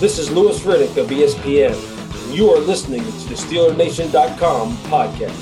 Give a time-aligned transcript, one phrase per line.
[0.00, 5.32] This is Louis Riddick of ESPN, and you are listening to the SteelerNation.com podcast.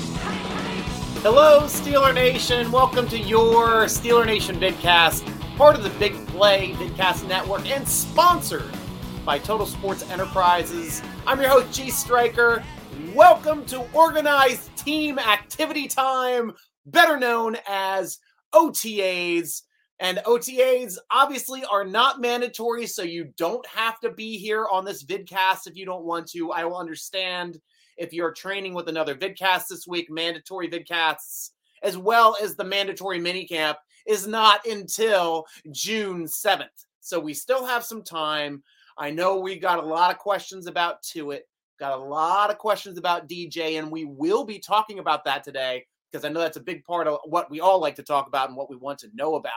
[1.21, 2.71] Hello, Steeler Nation.
[2.71, 5.23] Welcome to your Steeler Nation vidcast,
[5.57, 8.73] part of the Big Play Vidcast Network, and sponsored
[9.23, 11.03] by Total Sports Enterprises.
[11.27, 12.63] I'm your host, G Striker.
[13.13, 16.51] Welcome to Organized Team Activity Time,
[16.87, 18.17] better known as
[18.55, 19.61] OTAs.
[19.99, 25.03] And OTAs obviously are not mandatory, so you don't have to be here on this
[25.03, 26.51] vidcast if you don't want to.
[26.51, 27.59] I will understand
[27.97, 33.19] if you're training with another vidcast this week, mandatory vidcasts, as well as the mandatory
[33.19, 36.85] minicamp, is not until June 7th.
[36.99, 38.61] So we still have some time.
[38.99, 41.41] I know we got a lot of questions about Tuitt,
[41.79, 45.85] got a lot of questions about DJ, and we will be talking about that today
[46.17, 48.47] because I know that's a big part of what we all like to talk about
[48.47, 49.51] and what we want to know about.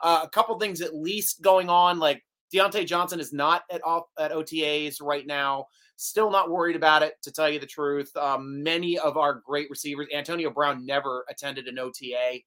[0.00, 3.80] Uh, a couple things at least going on, like Diontae Johnson is not at
[4.18, 5.66] at OTAs right now.
[5.96, 8.14] Still not worried about it, to tell you the truth.
[8.16, 12.40] Um, many of our great receivers, Antonio Brown never attended an OTA.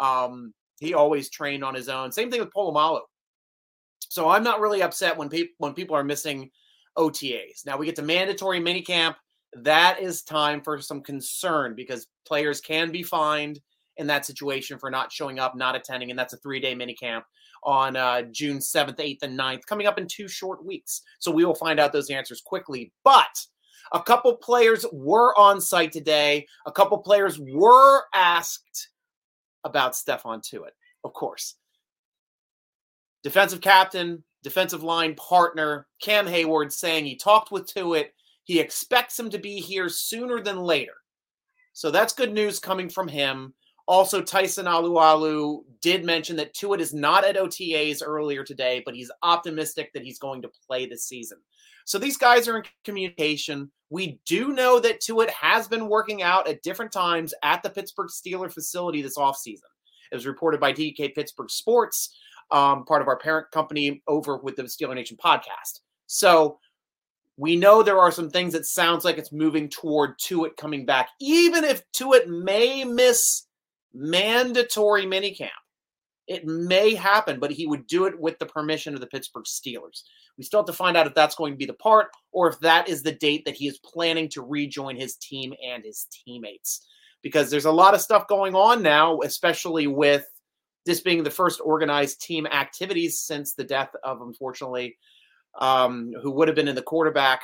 [0.00, 2.10] Um, he always trained on his own.
[2.10, 3.00] Same thing with Polamalu.
[4.08, 6.50] So I'm not really upset when people when people are missing
[6.98, 7.64] OTAs.
[7.64, 9.14] Now we get to mandatory minicamp.
[9.54, 13.60] That is time for some concern because players can be fined
[13.98, 17.22] in that situation for not showing up, not attending, and that's a three-day minicamp
[17.64, 21.02] on uh, June 7th, 8th, and 9th, coming up in two short weeks.
[21.18, 22.92] So we will find out those answers quickly.
[23.04, 23.46] But
[23.92, 26.46] a couple players were on site today.
[26.66, 28.88] A couple players were asked
[29.64, 30.72] about Stephon Tuitt,
[31.04, 31.56] of course.
[33.22, 38.06] Defensive captain, defensive line partner, Cam Hayward saying he talked with Tuitt.
[38.44, 40.94] He expects him to be here sooner than later.
[41.72, 43.54] So that's good news coming from him.
[43.86, 49.10] Also, Tyson Alualu did mention that Tuitt is not at OTAs earlier today, but he's
[49.22, 51.38] optimistic that he's going to play this season.
[51.84, 53.70] So these guys are in communication.
[53.90, 58.08] We do know that Tuitt has been working out at different times at the Pittsburgh
[58.08, 59.68] Steeler facility this offseason.
[60.12, 62.14] It was reported by DK Pittsburgh Sports,
[62.50, 65.80] um, part of our parent company over with the Steeler Nation podcast.
[66.06, 66.58] So
[67.36, 71.08] we know there are some things that sounds like it's moving toward Tuitt coming back,
[71.20, 73.46] even if Tuitt may miss
[73.94, 75.50] mandatory minicamp.
[76.28, 80.02] It may happen, but he would do it with the permission of the Pittsburgh Steelers.
[80.38, 82.60] We still have to find out if that's going to be the part or if
[82.60, 86.86] that is the date that he is planning to rejoin his team and his teammates.
[87.22, 90.24] Because there's a lot of stuff going on now, especially with
[90.86, 94.96] this being the first organized team activities since the death of, unfortunately,
[95.60, 97.42] um, who would have been in the quarterback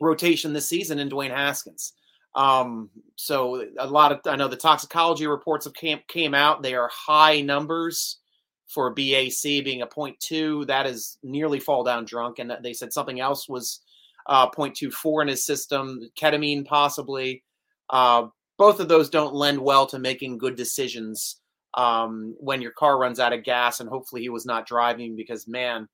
[0.00, 1.92] rotation this season in Dwayne Haskins.
[2.34, 6.62] Um, so a lot of I know the toxicology reports have came came out.
[6.62, 8.18] They are high numbers
[8.66, 10.66] for BAC being a 0.2.
[10.66, 13.80] That is nearly fall down drunk, and they said something else was
[14.26, 17.44] uh, 0.24 in his system, ketamine possibly.
[17.90, 18.26] Uh,
[18.56, 21.40] both of those don't lend well to making good decisions
[21.74, 25.46] um, when your car runs out of gas, and hopefully he was not driving because
[25.46, 25.88] man,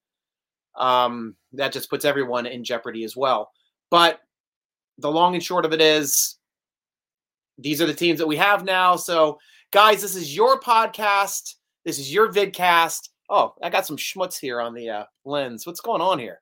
[0.77, 3.51] um, that just puts everyone in jeopardy as well.
[3.91, 4.21] But
[4.99, 6.37] the long and short of it is
[7.59, 8.97] these are the teams that we have now.
[8.97, 9.39] So,
[9.73, 11.55] guys, this is your podcast.
[11.85, 13.09] This is your vidcast.
[13.29, 15.67] Oh, I got some schmutz here on the uh, lens.
[15.67, 16.41] What's going on here?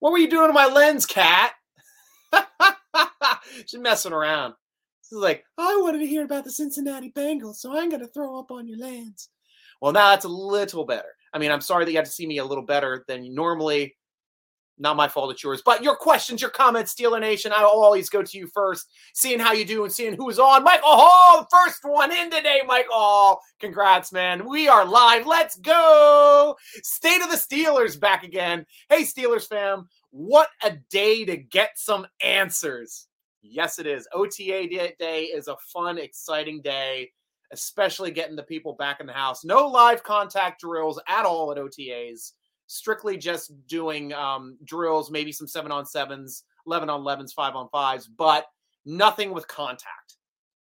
[0.00, 1.52] What were you doing to my lens, cat?
[3.66, 4.54] She's messing around.
[5.04, 8.38] Is like, I wanted to hear about the Cincinnati Bengals, so I'm going to throw
[8.38, 9.28] up on your lens.
[9.80, 11.14] Well, now that's a little better.
[11.32, 13.96] I mean, I'm sorry that you had to see me a little better than normally.
[14.78, 15.62] Not my fault, it's yours.
[15.64, 19.52] But your questions, your comments, Steeler Nation, I'll always go to you first, seeing how
[19.52, 20.64] you do and seeing who's on.
[20.64, 23.40] Michael Hall, first one in today, Michael Hall.
[23.60, 24.48] Congrats, man.
[24.48, 25.26] We are live.
[25.26, 26.56] Let's go.
[26.82, 28.66] State of the Steelers back again.
[28.88, 33.06] Hey, Steelers fam, what a day to get some answers.
[33.42, 34.08] Yes, it is.
[34.12, 37.10] OTA day is a fun, exciting day
[37.52, 39.44] especially getting the people back in the house.
[39.44, 42.32] No live contact drills at all at OTAs.
[42.66, 47.68] Strictly just doing um, drills, maybe some seven on sevens, 11 on 11s, five on
[47.68, 48.46] fives, but
[48.86, 50.16] nothing with contact.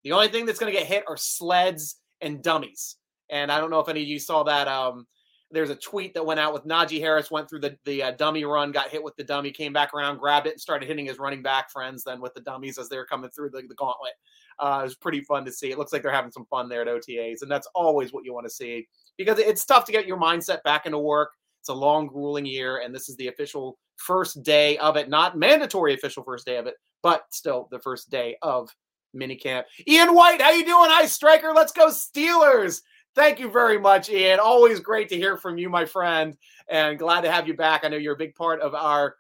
[0.05, 2.97] The only thing that's going to get hit are sleds and dummies.
[3.31, 4.69] And I don't know if any of you saw that.
[4.69, 5.07] Um,
[5.51, 8.45] there's a tweet that went out with Najee Harris went through the the uh, dummy
[8.45, 11.19] run, got hit with the dummy, came back around, grabbed it, and started hitting his
[11.19, 14.13] running back friends then with the dummies as they were coming through the, the gauntlet.
[14.59, 15.71] Uh, it was pretty fun to see.
[15.71, 18.35] It looks like they're having some fun there at OTAs, and that's always what you
[18.35, 18.87] want to see
[19.17, 21.31] because it's tough to get your mindset back into work.
[21.61, 25.09] It's a long, grueling year, and this is the official first day of it.
[25.09, 28.69] Not mandatory official first day of it, but still the first day of
[29.17, 29.65] minicamp.
[29.87, 30.91] Ian White, how you doing?
[30.91, 31.53] Hi, Striker.
[31.55, 32.83] Let's go Steelers.
[33.19, 34.39] Thank you very much, Ian.
[34.39, 36.37] Always great to hear from you, my friend,
[36.69, 37.85] and glad to have you back.
[37.85, 39.17] I know you're a big part of our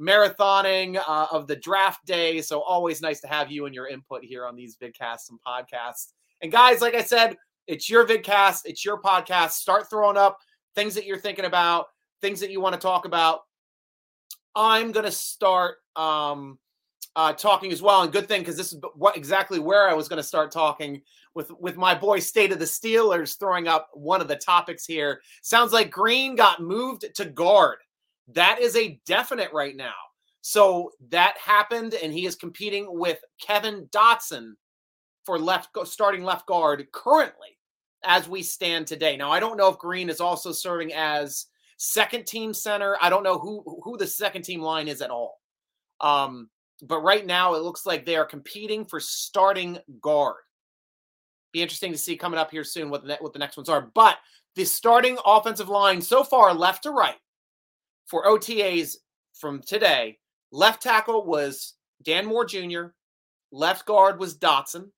[0.00, 4.22] marathoning uh, of the draft day, so always nice to have you and your input
[4.22, 6.12] here on these vidcasts and podcasts.
[6.40, 7.36] And guys, like I said,
[7.66, 9.54] it's your vidcast, it's your podcast.
[9.54, 10.38] Start throwing up
[10.76, 11.86] things that you're thinking about,
[12.20, 13.40] things that you want to talk about.
[14.54, 16.60] I'm going to start um,
[17.16, 18.02] uh, talking as well.
[18.02, 21.02] And good thing because this is what exactly where I was going to start talking
[21.34, 25.20] with with my boy State of the Steelers throwing up one of the topics here.
[25.42, 27.78] Sounds like Green got moved to guard.
[28.28, 29.94] That is a definite right now.
[30.40, 34.52] So that happened, and he is competing with Kevin Dotson
[35.24, 37.58] for left starting left guard currently
[38.04, 39.16] as we stand today.
[39.16, 41.46] Now I don't know if Green is also serving as
[41.76, 42.96] second team center.
[43.00, 45.40] I don't know who who the second team line is at all.
[46.00, 46.48] Um,
[46.82, 50.36] but right now it looks like they are competing for starting guard.
[51.52, 53.90] Be interesting to see coming up here soon what the, what the next ones are.
[53.94, 54.18] But
[54.56, 57.16] the starting offensive line so far, left to right,
[58.06, 58.96] for OTAs
[59.34, 60.18] from today,
[60.50, 62.86] left tackle was Dan Moore Jr.,
[63.52, 64.88] left guard was Dotson,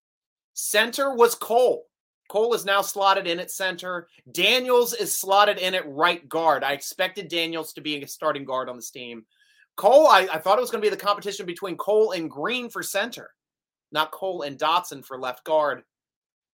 [0.55, 1.85] center was Cole.
[2.29, 4.09] Cole is now slotted in at center.
[4.33, 6.65] Daniels is slotted in at right guard.
[6.65, 9.27] I expected Daniels to be a starting guard on this team.
[9.77, 12.69] Cole, I, I thought it was going to be the competition between Cole and Green
[12.71, 13.31] for center,
[13.93, 15.83] not Cole and Dotson for left guard.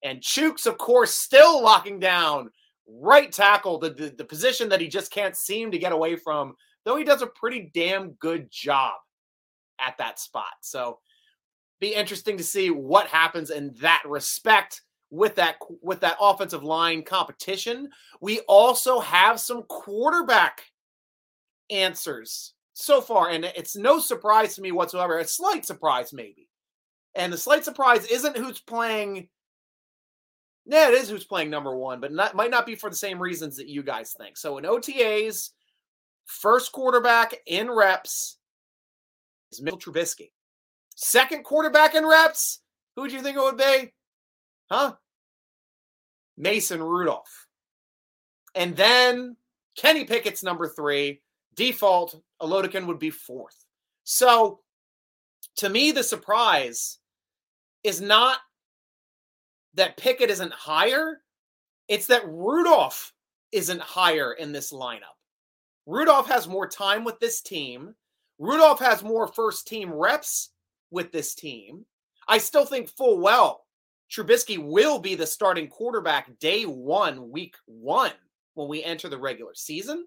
[0.02, 2.50] And Chuks, of course, still locking down
[2.88, 6.54] right tackle, the, the, the position that he just can't seem to get away from,
[6.84, 8.94] though he does a pretty damn good job
[9.78, 10.44] at that spot.
[10.62, 10.98] So
[11.80, 17.02] be interesting to see what happens in that respect with that with that offensive line
[17.02, 17.88] competition.
[18.20, 20.62] We also have some quarterback
[21.68, 25.18] answers so far, and it's no surprise to me whatsoever.
[25.18, 26.48] A slight surprise, maybe.
[27.14, 29.28] And the slight surprise isn't who's playing.
[30.66, 33.18] Yeah, it is who's playing number one, but not, might not be for the same
[33.18, 34.36] reasons that you guys think.
[34.36, 35.50] So in OTAs,
[36.26, 38.38] first quarterback in reps
[39.50, 40.30] is Mitchell Trubisky.
[40.94, 42.60] Second quarterback in reps,
[42.94, 43.92] who do you think it would be?
[44.70, 44.94] Huh?
[46.36, 47.46] Mason Rudolph.
[48.54, 49.36] And then
[49.76, 51.22] Kenny Pickett's number three.
[51.54, 53.64] Default, Oladokun would be fourth.
[54.04, 54.60] So
[55.56, 56.98] to me, the surprise
[57.84, 58.38] is not
[59.74, 61.20] that Pickett isn't higher,
[61.88, 63.12] it's that Rudolph
[63.52, 65.16] isn't higher in this lineup.
[65.86, 67.94] Rudolph has more time with this team.
[68.38, 70.50] Rudolph has more first team reps
[70.90, 71.84] with this team.
[72.28, 73.64] I still think full well
[74.10, 78.12] Trubisky will be the starting quarterback day one, week one,
[78.54, 80.06] when we enter the regular season.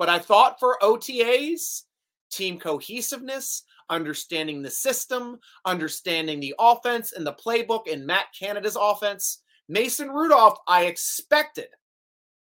[0.00, 1.82] But I thought for OTAs,
[2.30, 9.42] team cohesiveness, understanding the system, understanding the offense and the playbook and Matt Canada's offense,
[9.68, 11.66] Mason Rudolph, I expected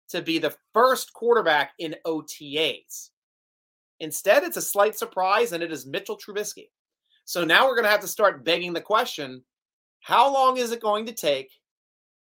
[0.09, 3.11] to be the first quarterback in OTAs.
[4.01, 6.71] Instead, it's a slight surprise, and it is Mitchell Trubisky.
[7.27, 9.45] So now we're going to have to start begging the question
[10.01, 11.51] how long is it going to take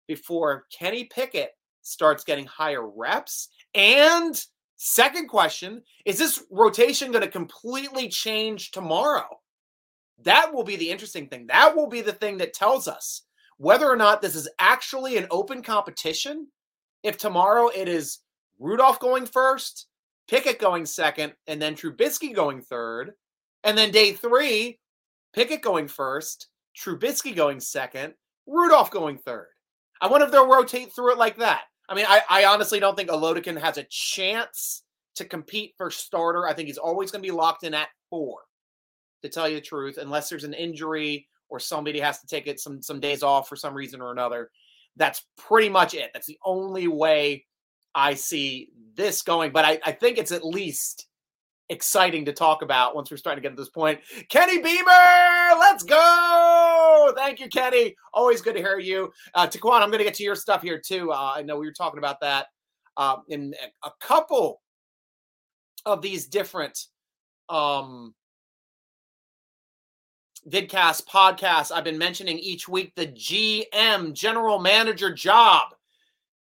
[0.06, 3.48] before Kenny Pickett starts getting higher reps?
[3.74, 4.38] And
[4.78, 9.26] second question, is this rotation going to completely change tomorrow?
[10.22, 11.46] That will be the interesting thing.
[11.48, 13.22] That will be the thing that tells us
[13.58, 16.46] whether or not this is actually an open competition.
[17.02, 18.20] If tomorrow it is
[18.58, 19.86] Rudolph going first,
[20.28, 23.12] Pickett going second, and then Trubisky going third,
[23.64, 24.78] and then day three,
[25.32, 28.14] Pickett going first, Trubisky going second,
[28.46, 29.48] Rudolph going third.
[30.00, 31.62] I wonder if they'll rotate through it like that.
[31.88, 34.82] I mean, I, I honestly don't think Oladokun has a chance
[35.16, 36.46] to compete for starter.
[36.46, 38.40] I think he's always going to be locked in at four,
[39.22, 42.60] to tell you the truth, unless there's an injury or somebody has to take it
[42.60, 44.50] some some days off for some reason or another.
[44.96, 46.10] That's pretty much it.
[46.12, 47.46] That's the only way
[47.94, 49.52] I see this going.
[49.52, 51.06] But I, I think it's at least
[51.70, 54.00] exciting to talk about once we're starting to get to this point.
[54.28, 57.12] Kenny Beamer, let's go!
[57.16, 57.94] Thank you, Kenny.
[58.12, 59.12] Always good to hear you.
[59.34, 61.12] Uh, Taquan, I'm going to get to your stuff here too.
[61.12, 62.46] Uh, I know we were talking about that
[62.96, 64.60] uh, in a couple
[65.86, 66.86] of these different
[67.48, 68.14] um,
[70.48, 71.70] vidcast podcasts.
[71.72, 75.68] I've been mentioning each week the GM, general manager job,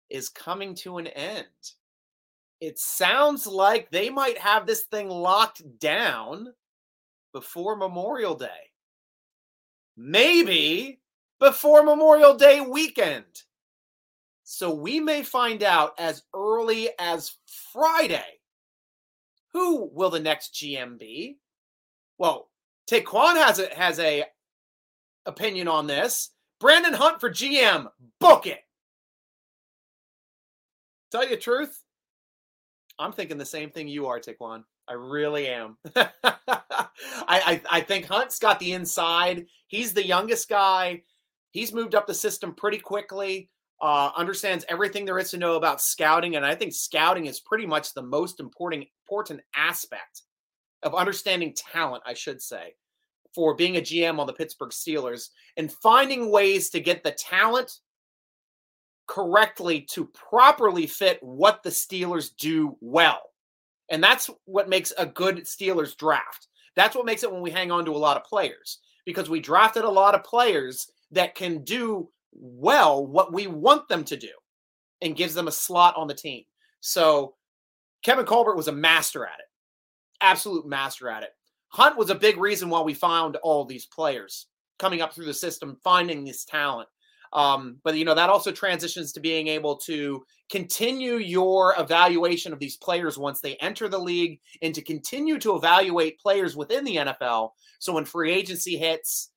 [0.09, 1.45] is coming to an end
[2.61, 6.53] it sounds like they might have this thing locked down
[7.33, 8.69] before Memorial Day.
[9.97, 11.01] Maybe
[11.39, 13.25] before Memorial Day weekend.
[14.43, 17.35] So we may find out as early as
[17.73, 18.39] Friday.
[19.53, 21.39] Who will the next GM be?
[22.17, 22.49] Well,
[22.89, 24.23] Taquan has a has a
[25.25, 26.29] opinion on this.
[26.59, 27.87] Brandon Hunt for GM.
[28.19, 28.59] Book it.
[31.11, 31.81] tell you the truth,
[33.01, 34.63] I'm thinking the same thing you are, Tiquan.
[34.87, 35.77] I really am.
[35.95, 36.09] I,
[37.27, 39.45] I, I think Hunt's got the inside.
[39.67, 41.01] He's the youngest guy.
[41.51, 43.49] He's moved up the system pretty quickly.
[43.81, 47.65] Uh, understands everything there is to know about scouting, and I think scouting is pretty
[47.65, 50.21] much the most important important aspect
[50.83, 52.03] of understanding talent.
[52.05, 52.75] I should say
[53.33, 57.79] for being a GM on the Pittsburgh Steelers and finding ways to get the talent
[59.11, 63.31] correctly to properly fit what the Steelers do well.
[63.89, 66.47] And that's what makes a good Steelers draft.
[66.77, 69.41] That's what makes it when we hang on to a lot of players because we
[69.41, 74.31] drafted a lot of players that can do well what we want them to do
[75.01, 76.45] and gives them a slot on the team.
[76.79, 77.35] So
[78.03, 79.45] Kevin Colbert was a master at it,
[80.21, 81.31] absolute master at it.
[81.67, 84.47] Hunt was a big reason why we found all these players
[84.79, 86.87] coming up through the system, finding this talent.
[87.33, 92.59] Um, but you know that also transitions to being able to continue your evaluation of
[92.59, 96.97] these players once they enter the league, and to continue to evaluate players within the
[96.97, 97.51] NFL.
[97.79, 99.31] So when free agency hits,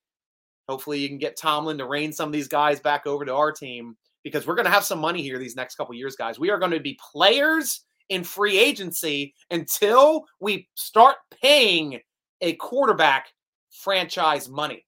[0.69, 3.53] hopefully you can get Tomlin to rein some of these guys back over to our
[3.53, 6.39] team because we're going to have some money here these next couple years, guys.
[6.39, 12.01] We are going to be players in free agency until we start paying
[12.41, 13.29] a quarterback
[13.71, 14.85] franchise money.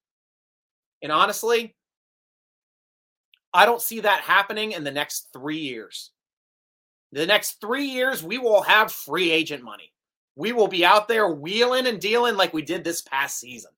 [1.02, 1.75] And honestly,
[3.56, 6.10] I don't see that happening in the next three years.
[7.12, 9.94] The next three years, we will have free agent money.
[10.34, 13.70] We will be out there wheeling and dealing like we did this past season.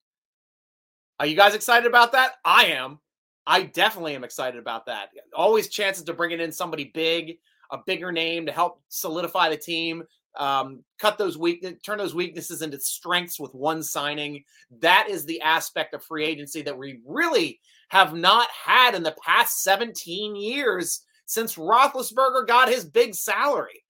[1.17, 2.33] Are you guys excited about that?
[2.43, 2.99] I am.
[3.47, 5.11] I definitely am excited about that.
[5.33, 7.37] Always chances to bringing in somebody big,
[7.71, 10.03] a bigger name to help solidify the team,
[10.37, 14.43] um, cut those weak, turn those weaknesses into strengths with one signing.
[14.81, 19.15] That is the aspect of free agency that we really have not had in the
[19.23, 23.83] past 17 years since Roethlisberger got his big salary.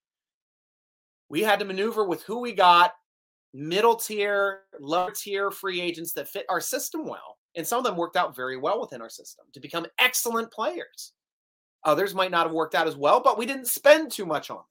[1.30, 2.94] We had to maneuver with who we got,
[3.54, 7.38] middle tier, lower tier free agents that fit our system well.
[7.56, 11.14] And some of them worked out very well within our system to become excellent players.
[11.86, 14.58] Others might not have worked out as well, but we didn't spend too much on
[14.58, 14.66] them.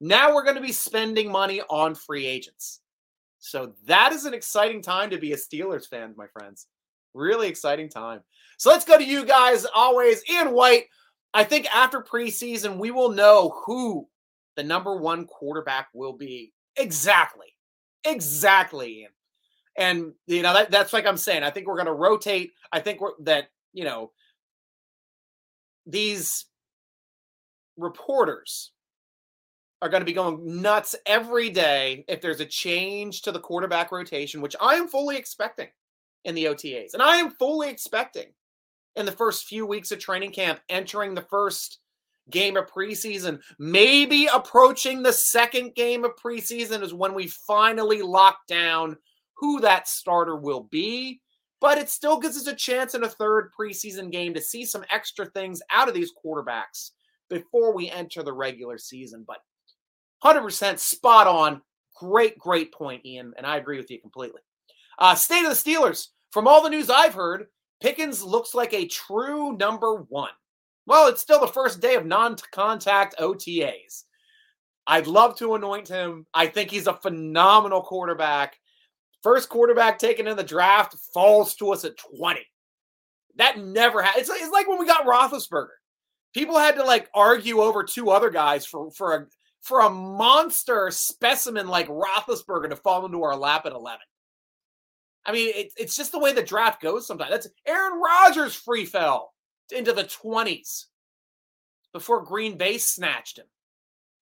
[0.00, 2.80] Now we're going to be spending money on free agents.
[3.40, 6.66] So that is an exciting time to be a Steelers fan, my friends.
[7.14, 8.20] Really exciting time.
[8.58, 10.22] So let's go to you guys always.
[10.28, 10.84] Ian White,
[11.32, 14.06] I think after preseason, we will know who
[14.56, 16.52] the number one quarterback will be.
[16.76, 17.46] Exactly.
[18.04, 19.06] Exactly.
[19.76, 21.44] And, you know, that, that's like I'm saying.
[21.44, 22.52] I think we're going to rotate.
[22.72, 24.10] I think we're, that, you know,
[25.86, 26.46] these
[27.76, 28.72] reporters
[29.80, 33.92] are going to be going nuts every day if there's a change to the quarterback
[33.92, 35.68] rotation, which I am fully expecting
[36.24, 36.94] in the OTAs.
[36.94, 38.26] And I am fully expecting
[38.98, 41.78] in the first few weeks of training camp, entering the first
[42.30, 48.38] game of preseason, maybe approaching the second game of preseason is when we finally lock
[48.48, 48.96] down
[49.36, 51.20] who that starter will be.
[51.60, 54.84] But it still gives us a chance in a third preseason game to see some
[54.90, 56.90] extra things out of these quarterbacks
[57.30, 59.24] before we enter the regular season.
[59.26, 59.38] But
[60.24, 61.62] 100% spot on.
[61.96, 63.32] Great, great point, Ian.
[63.36, 64.40] And I agree with you completely.
[64.98, 66.08] Uh, state of the Steelers.
[66.30, 67.46] From all the news I've heard,
[67.80, 70.30] Pickens looks like a true number one.
[70.86, 74.04] Well, it's still the first day of non contact OTAs.
[74.86, 76.26] I'd love to anoint him.
[76.32, 78.58] I think he's a phenomenal quarterback.
[79.22, 82.40] First quarterback taken in the draft falls to us at 20.
[83.36, 84.22] That never happened.
[84.22, 85.68] It's, it's like when we got Roethlisberger.
[86.34, 89.26] People had to like argue over two other guys for, for a
[89.60, 94.00] for a monster specimen like Roethlisberger to fall into our lap at 11.
[95.28, 97.30] I mean, it, it's just the way the draft goes sometimes.
[97.30, 99.34] That's Aaron Rodgers free fell
[99.70, 100.86] into the 20s
[101.92, 103.44] before Green Bay snatched him.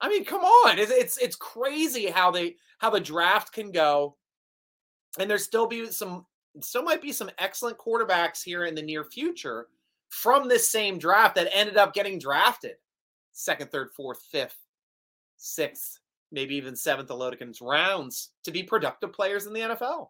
[0.01, 0.81] I mean, come on.
[0.81, 4.17] It's, it's it's crazy how they how the draft can go.
[5.19, 6.27] And there's still be some
[6.61, 9.69] still might be some excellent quarterbacks here in the near future
[10.09, 12.75] from this same draft that ended up getting drafted
[13.33, 14.57] second, third, fourth, fifth
[15.37, 16.01] sixth,
[16.33, 20.09] maybe even seventh Oladokun's rounds to be productive players in the NFL.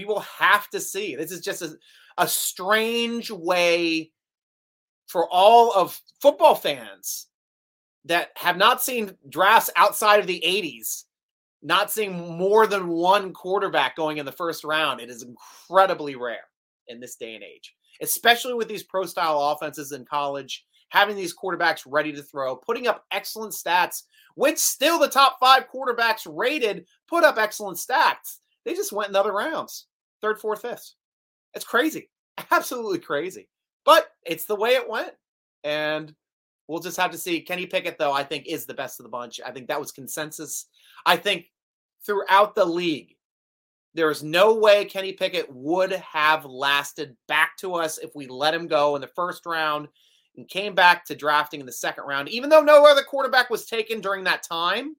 [0.00, 1.14] We will have to see.
[1.14, 1.76] This is just a,
[2.16, 4.12] a strange way
[5.06, 7.26] for all of football fans
[8.06, 11.04] that have not seen drafts outside of the 80s,
[11.62, 15.00] not seeing more than one quarterback going in the first round.
[15.02, 16.48] It is incredibly rare
[16.88, 21.36] in this day and age, especially with these pro style offenses in college, having these
[21.36, 24.04] quarterbacks ready to throw, putting up excellent stats
[24.34, 28.38] which still the top five quarterbacks rated put up excellent stats.
[28.64, 29.86] They just went in other rounds,
[30.20, 30.94] third, fourth, fifth.
[31.54, 32.10] It's crazy,
[32.50, 33.48] absolutely crazy.
[33.84, 35.12] But it's the way it went,
[35.64, 36.14] and
[36.70, 37.40] We'll just have to see.
[37.40, 39.40] Kenny Pickett, though, I think is the best of the bunch.
[39.44, 40.66] I think that was consensus.
[41.04, 41.46] I think
[42.06, 43.16] throughout the league,
[43.92, 48.54] there is no way Kenny Pickett would have lasted back to us if we let
[48.54, 49.88] him go in the first round
[50.36, 52.28] and came back to drafting in the second round.
[52.28, 54.94] Even though no other quarterback was taken during that time,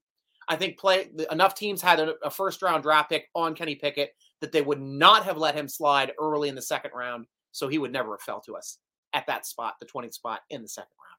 [0.50, 4.14] I think play enough teams had a, a first round draft pick on Kenny Pickett
[4.42, 7.78] that they would not have let him slide early in the second round, so he
[7.78, 8.80] would never have fell to us
[9.14, 11.12] at that spot, the 20th spot in the second round.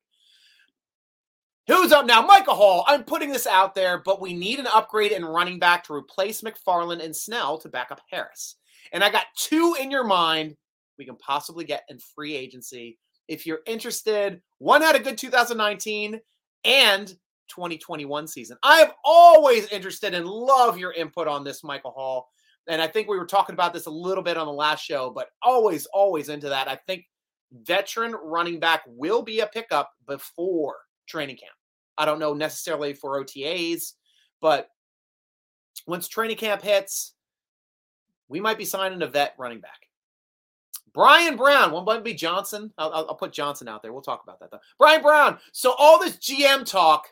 [1.80, 2.22] Who's up now?
[2.22, 2.84] Michael Hall.
[2.88, 6.42] I'm putting this out there, but we need an upgrade in running back to replace
[6.42, 8.56] McFarland and Snell to back up Harris.
[8.92, 10.56] And I got two in your mind
[10.98, 12.98] we can possibly get in free agency.
[13.28, 16.20] If you're interested, one had a good 2019
[16.64, 17.08] and
[17.48, 18.56] 2021 season.
[18.62, 22.28] I am always interested and love your input on this, Michael Hall.
[22.69, 25.11] And I think we were talking about this a little bit on the last show,
[25.11, 26.69] but always, always into that.
[26.69, 27.04] I think
[27.52, 30.76] veteran running back will be a pickup before
[31.07, 31.52] training camp.
[31.99, 33.95] I don't know necessarily for OTAs,
[34.40, 34.69] but
[35.87, 37.14] once training camp hits,
[38.28, 39.88] we might be signing a vet running back.
[40.95, 42.73] Brian Brown, one might be Johnson.
[42.76, 43.92] I'll, I'll, put Johnson out there.
[43.92, 44.61] We'll talk about that though.
[44.78, 45.38] Brian Brown.
[45.52, 47.09] So all this GM talk,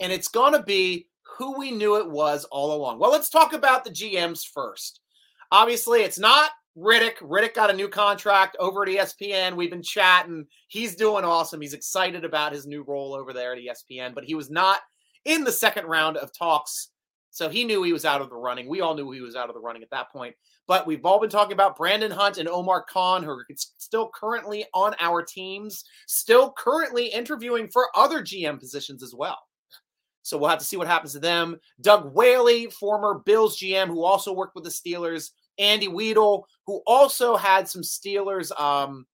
[0.00, 2.98] and it's to be who we knew it was all along.
[2.98, 5.00] Well, let's talk about the GMs first.
[5.50, 7.16] Obviously, it's not Riddick.
[7.18, 9.56] Riddick got a new contract over at ESPN.
[9.56, 10.46] We've been chatting.
[10.68, 11.60] He's doing awesome.
[11.60, 14.80] He's excited about his new role over there at ESPN, but he was not
[15.24, 16.88] in the second round of talks.
[17.30, 18.68] So he knew he was out of the running.
[18.68, 20.34] We all knew he was out of the running at that point.
[20.66, 24.66] But we've all been talking about Brandon Hunt and Omar Khan, who are still currently
[24.74, 29.38] on our teams, still currently interviewing for other GM positions as well.
[30.22, 31.58] So we'll have to see what happens to them.
[31.80, 37.36] Doug Whaley, former Bills GM, who also worked with the Steelers, Andy Weidl, who also
[37.36, 39.06] had some Steelers, um,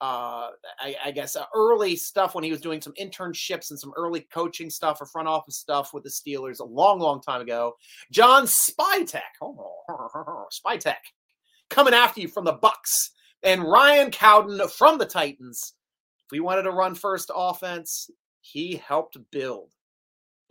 [0.00, 0.50] uh,
[0.80, 4.26] I, I, guess, uh, early stuff when he was doing some internships and some early
[4.32, 7.74] coaching stuff or front office stuff with the Steelers a long, long time ago.
[8.10, 10.94] John Spytek, Spytek,
[11.70, 13.12] coming after you from the Bucks,
[13.44, 15.74] and Ryan Cowden from the Titans.
[16.24, 18.10] If we wanted to run first offense,
[18.40, 19.70] he helped build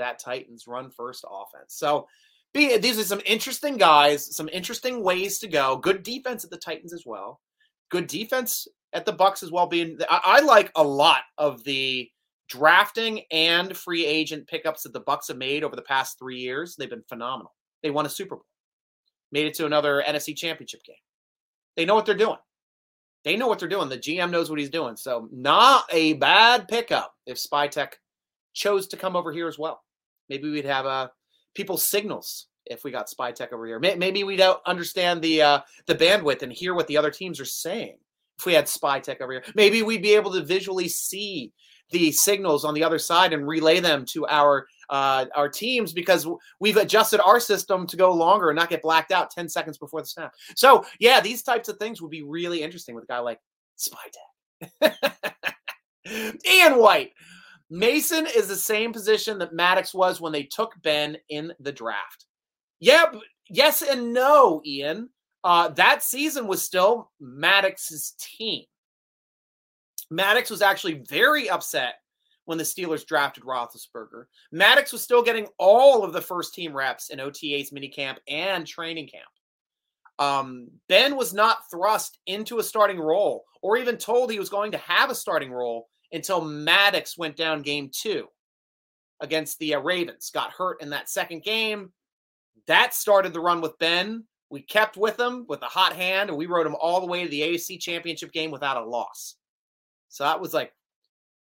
[0.01, 1.75] that Titans run first offense.
[1.75, 2.07] So
[2.53, 5.77] be, these are some interesting guys, some interesting ways to go.
[5.77, 7.39] Good defense at the Titans as well.
[7.89, 9.67] Good defense at the Bucks as well.
[9.67, 12.09] Being I, I like a lot of the
[12.49, 16.75] drafting and free agent pickups that the Bucks have made over the past three years.
[16.75, 17.53] They've been phenomenal.
[17.83, 18.45] They won a Super Bowl,
[19.31, 20.95] made it to another NFC Championship game.
[21.77, 22.37] They know what they're doing.
[23.23, 23.87] They know what they're doing.
[23.87, 24.97] The GM knows what he's doing.
[24.97, 27.93] So not a bad pickup if Spytek
[28.53, 29.81] chose to come over here as well.
[30.31, 31.09] Maybe we'd have uh,
[31.53, 33.79] people's signals if we got spy tech over here.
[33.79, 37.45] Maybe we don't understand the uh, the bandwidth and hear what the other teams are
[37.45, 37.97] saying.
[38.39, 41.51] If we had spy tech over here, maybe we'd be able to visually see
[41.91, 46.25] the signals on the other side and relay them to our uh, our teams because
[46.61, 49.99] we've adjusted our system to go longer and not get blacked out 10 seconds before
[49.99, 50.31] the snap.
[50.55, 53.41] So yeah, these types of things would be really interesting with a guy like
[53.75, 53.97] spy
[54.79, 54.95] tech.
[56.49, 57.11] Ian White.
[57.71, 62.25] Mason is the same position that Maddox was when they took Ben in the draft.
[62.81, 63.05] Yeah,
[63.49, 65.09] yes and no, Ian.
[65.45, 68.65] Uh, that season was still Maddox's team.
[70.09, 71.95] Maddox was actually very upset
[72.43, 74.25] when the Steelers drafted Roethlisberger.
[74.51, 79.07] Maddox was still getting all of the first team reps in OTA's minicamp and training
[79.07, 79.23] camp.
[80.19, 84.73] Um, ben was not thrust into a starting role or even told he was going
[84.73, 88.27] to have a starting role until Maddox went down game two
[89.19, 90.31] against the uh, Ravens.
[90.33, 91.91] Got hurt in that second game.
[92.67, 94.25] That started the run with Ben.
[94.49, 97.23] We kept with him with a hot hand, and we rode him all the way
[97.23, 99.35] to the AFC Championship game without a loss.
[100.09, 100.73] So that was like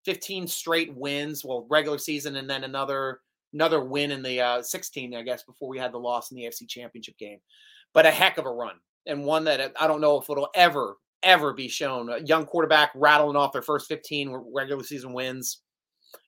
[0.07, 3.21] 15 straight wins, well, regular season, and then another
[3.53, 6.45] another win in the uh, 16, I guess, before we had the loss in the
[6.45, 7.39] AFC Championship game.
[7.93, 10.97] But a heck of a run, and one that I don't know if it'll ever
[11.25, 12.09] ever be shown.
[12.11, 15.63] A young quarterback rattling off their first 15 regular season wins.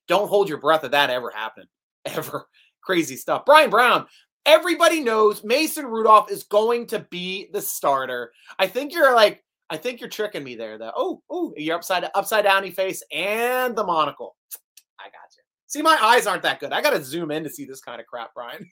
[0.09, 1.69] Don't hold your breath at that ever happening.
[2.07, 2.47] Ever.
[2.83, 3.45] Crazy stuff.
[3.45, 4.07] Brian Brown.
[4.45, 8.31] Everybody knows Mason Rudolph is going to be the starter.
[8.61, 10.93] I think you're like, I think you're tricking me there, though.
[10.97, 14.37] Oh, oh, you're upside upside downy face and the monocle.
[15.01, 15.43] I got you.
[15.67, 16.73] See, my eyes aren't that good.
[16.73, 18.71] I got to zoom in to see this kind of crap, Brian.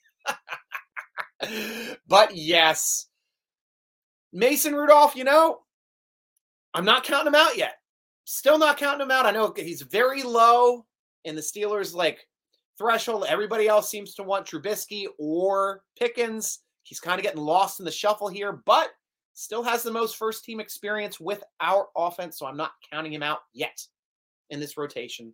[2.07, 3.09] but yes,
[4.33, 5.59] Mason Rudolph, you know,
[6.75, 7.77] I'm not counting him out yet.
[8.25, 9.27] Still not counting him out.
[9.27, 10.85] I know he's very low
[11.25, 12.27] in the Steelers like
[12.77, 13.27] threshold.
[13.29, 16.61] Everybody else seems to want Trubisky or Pickens.
[16.83, 18.89] He's kind of getting lost in the shuffle here, but
[19.35, 22.39] still has the most first team experience with our offense.
[22.39, 23.81] So I'm not counting him out yet
[24.51, 25.33] in this rotation.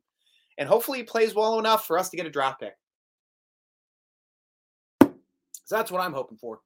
[0.58, 2.74] and hopefully he plays well enough for us to get a draft pick.
[5.64, 6.60] So that's what I'm hoping for.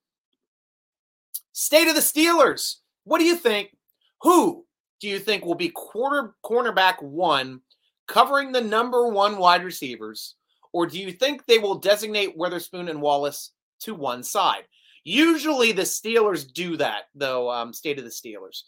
[1.52, 2.76] State of the Steelers.
[3.04, 3.76] What do you think?
[4.22, 4.63] Who
[5.04, 7.60] do you think will be quarter cornerback one
[8.08, 10.36] covering the number one wide receivers?
[10.72, 14.62] Or do you think they will designate Witherspoon and Wallace to one side?
[15.04, 18.62] Usually the Steelers do that, though, um, state of the Steelers.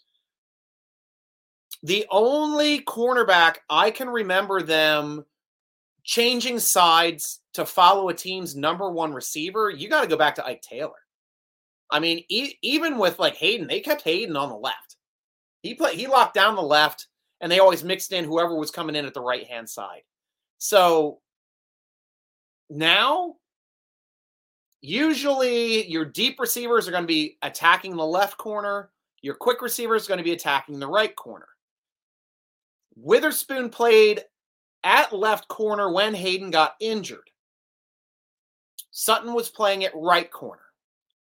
[1.81, 5.25] The only cornerback I can remember them
[6.03, 10.45] changing sides to follow a team's number one receiver, you got to go back to
[10.45, 11.01] Ike Taylor.
[11.89, 14.86] I mean, e- even with like Haden, they kept Haden on the left.
[15.61, 17.07] He put he locked down the left,
[17.41, 20.01] and they always mixed in whoever was coming in at the right hand side.
[20.57, 21.19] So
[22.69, 23.35] now,
[24.81, 28.91] usually your deep receivers are going to be attacking the left corner.
[29.21, 31.47] Your quick receiver is going to be attacking the right corner.
[32.95, 34.23] Witherspoon played
[34.83, 37.29] at left corner when Haden got injured.
[38.91, 40.61] Sutton was playing at right corner.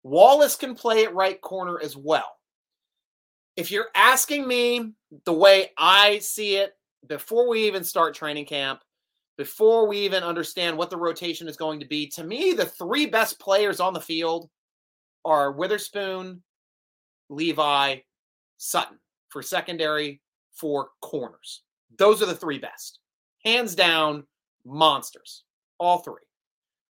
[0.02, 2.35] Wallace can play at right corner as well.
[3.56, 4.92] If you're asking me
[5.24, 6.74] the way I see it
[7.06, 8.80] before we even start training camp,
[9.38, 13.06] before we even understand what the rotation is going to be, to me, the three
[13.06, 14.48] best players on the field
[15.24, 16.42] are Witherspoon,
[17.28, 17.96] Levi,
[18.58, 20.20] Sutton for secondary,
[20.52, 21.62] for corners.
[21.98, 23.00] Those are the three best.
[23.44, 24.24] Hands down,
[24.64, 25.44] monsters.
[25.78, 26.22] All three.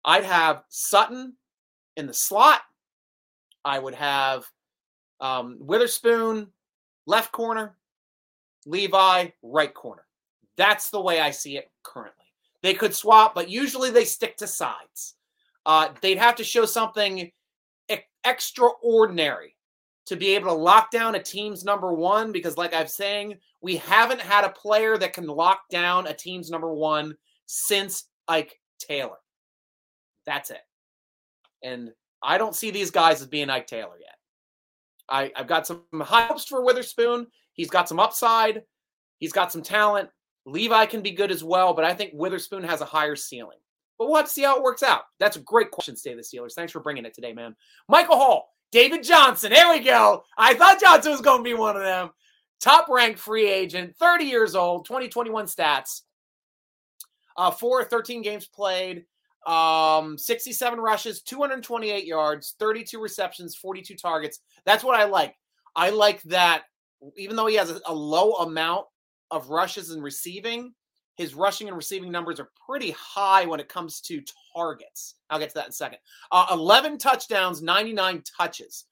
[0.04, 1.34] I'd have Sutton
[1.98, 2.62] in the slot.
[3.64, 4.46] I would have
[5.20, 6.48] um, Witherspoon
[7.06, 7.78] left corner,
[8.66, 10.06] Levi right corner.
[10.58, 12.26] That's the way I see it currently.
[12.64, 15.16] They could swap, but usually they stick to sides.
[15.66, 17.32] Uh, they'd have to show something
[17.90, 19.56] e- extraordinary
[20.06, 23.78] to be able to lock down a team's number one because, like I'm saying, we
[23.78, 27.16] haven't had a player that can lock down a team's number one
[27.48, 29.18] since Ike Taylor.
[30.26, 30.62] That's it.
[31.64, 31.92] And
[32.22, 34.15] I don't see these guys as being Ike Taylor yet.
[35.10, 37.28] I, I've got some high hopes for Witherspoon.
[37.54, 38.64] He's got some upside.
[39.18, 40.10] He's got some talent.
[40.46, 43.58] Levi can be good as well, but I think Witherspoon has a higher ceiling.
[43.98, 45.04] But we'll have to see how it works out.
[45.20, 46.54] That's a great question, Stay the Steelers.
[46.54, 47.56] Thanks for bringing it today, man.
[47.88, 49.52] Michael Hall, David Johnson.
[49.52, 50.24] There we go.
[50.38, 52.10] I thought Johnson was going to be one of them.
[52.60, 56.02] Top ranked free agent, 30 years old, 2021 stats.
[57.38, 59.06] Uh, four 13 games played,
[59.46, 64.40] um, 67 rushes, 228 yards, 32 receptions, 42 targets.
[64.66, 65.36] That's what I like.
[65.76, 66.64] I like that
[67.16, 68.86] even though he has a, a low amount
[69.32, 70.74] of rushes and receiving,
[71.16, 74.22] his rushing and receiving numbers are pretty high when it comes to
[74.56, 75.16] targets.
[75.30, 76.00] I'll get to that in a second.
[76.32, 78.86] Uh, 11 touchdowns, 99 touches,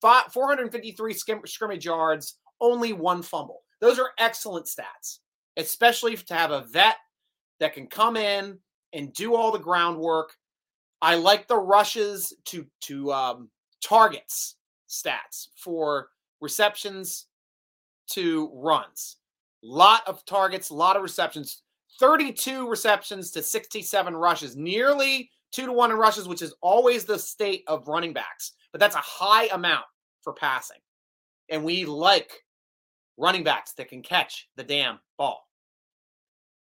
[0.00, 3.62] 453 skim- scrimmage yards, only one fumble.
[3.80, 5.18] Those are excellent stats,
[5.56, 6.96] especially to have a vet
[7.60, 8.58] that can come in
[8.94, 10.34] and do all the groundwork.
[11.02, 13.50] I like the rushes to to um,
[13.82, 14.56] targets
[14.88, 16.08] stats for
[16.40, 17.26] receptions
[18.10, 19.16] to runs.
[19.62, 21.62] Lot of targets, a lot of receptions.
[22.00, 27.18] 32 receptions to 67 rushes, nearly two to one in rushes, which is always the
[27.18, 28.52] state of running backs.
[28.72, 29.84] But that's a high amount
[30.22, 30.78] for passing.
[31.48, 32.32] And we like
[33.16, 35.46] running backs that can catch the damn ball.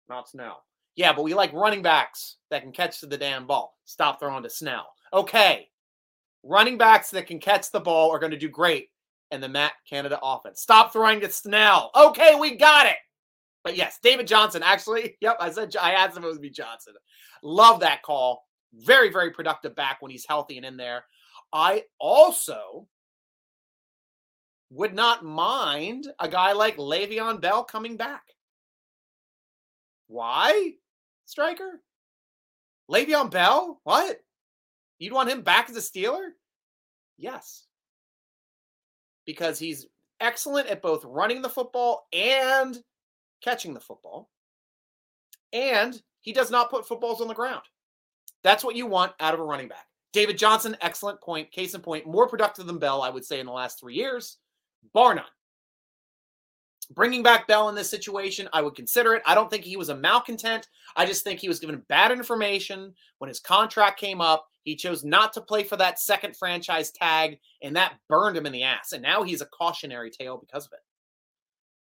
[0.08, 0.64] Not Snell.
[0.96, 3.76] Yeah, but we like running backs that can catch the damn ball.
[3.86, 4.94] Stop throwing to Snell.
[5.12, 5.70] Okay.
[6.44, 8.90] Running backs that can catch the ball are going to do great
[9.32, 10.62] in the Matt Canada offense.
[10.62, 11.90] Stop throwing to Snell.
[11.96, 12.98] Okay, we got it.
[13.64, 15.18] But yes, David Johnson, actually.
[15.22, 16.94] Yep, I said I asked him it would be Johnson.
[17.42, 18.44] Love that call.
[18.74, 21.06] Very, very productive back when he's healthy and in there.
[21.54, 22.88] I also
[24.70, 28.24] would not mind a guy like Le'Veon Bell coming back.
[30.08, 30.74] Why,
[31.34, 31.82] Striker?
[32.92, 33.82] Le'Veon Bell?
[33.86, 34.20] What?
[35.00, 36.30] You'd want him back as a Steeler?
[37.18, 37.66] Yes.
[39.26, 39.88] Because he's
[40.20, 42.78] excellent at both running the football and
[43.44, 44.30] catching the football.
[45.52, 47.64] And he does not put footballs on the ground.
[48.44, 49.88] That's what you want out of a running back.
[50.12, 51.52] David Johnson, excellent point.
[51.52, 54.38] Case in point, more productive than Bell, I would say, in the last three years,
[54.94, 55.26] bar none.
[56.94, 59.24] Bringing back Bell in this situation, I would consider it.
[59.26, 60.68] I don't think he was a malcontent.
[60.96, 64.48] I just think he was given bad information when his contract came up.
[64.64, 68.52] He chose not to play for that second franchise tag, and that burned him in
[68.52, 68.92] the ass.
[68.92, 70.80] And now he's a cautionary tale because of it.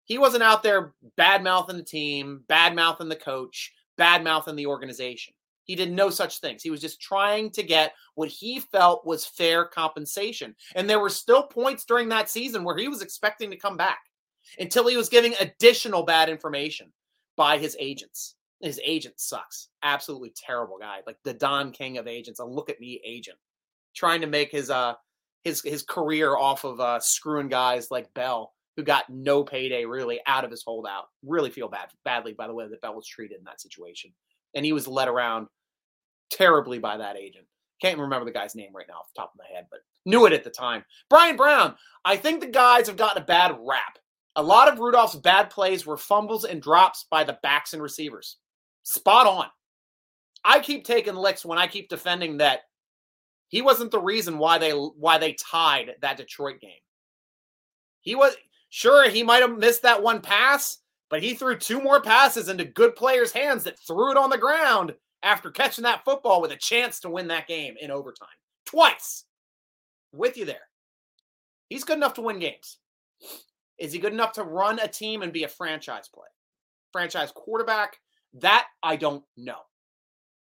[0.04, 4.66] He wasn't out there bad mouthing the team, bad mouthing the coach, bad mouthing the
[4.66, 5.34] organization.
[5.64, 6.62] He did no such things.
[6.62, 10.54] He was just trying to get what he felt was fair compensation.
[10.74, 14.00] And there were still points during that season where he was expecting to come back
[14.58, 16.92] until he was giving additional bad information
[17.36, 18.36] by his agents.
[18.60, 19.68] His agent sucks.
[19.82, 20.98] Absolutely terrible guy.
[21.06, 23.38] Like the Don King of agents, a look at me agent,
[23.94, 24.94] trying to make his uh
[25.44, 30.20] his his career off of uh screwing guys like Bell, who got no payday really
[30.26, 31.04] out of his holdout.
[31.24, 34.12] Really feel bad badly by the way that Bell was treated in that situation,
[34.54, 35.46] and he was led around
[36.30, 37.46] terribly by that agent.
[37.80, 40.26] Can't remember the guy's name right now off the top of my head, but knew
[40.26, 40.84] it at the time.
[41.08, 41.76] Brian Brown.
[42.04, 43.98] I think the guys have gotten a bad rap.
[44.38, 48.36] A lot of Rudolph's bad plays were fumbles and drops by the backs and receivers.
[48.84, 49.46] Spot on.
[50.44, 52.60] I keep taking licks when I keep defending that
[53.48, 56.70] he wasn't the reason why they why they tied that Detroit game.
[58.02, 58.36] He was
[58.68, 60.78] sure he might have missed that one pass,
[61.10, 64.38] but he threw two more passes into good players' hands that threw it on the
[64.38, 68.28] ground after catching that football with a chance to win that game in overtime.
[68.66, 69.24] Twice.
[70.12, 70.68] With you there.
[71.68, 72.78] He's good enough to win games.
[73.78, 76.26] Is he good enough to run a team and be a franchise play?
[76.92, 77.98] Franchise quarterback?
[78.34, 79.60] That I don't know.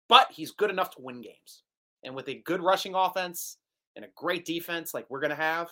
[0.09, 1.62] But he's good enough to win games.
[2.05, 3.59] And with a good rushing offense
[3.97, 5.69] and a great defense like we're going to have,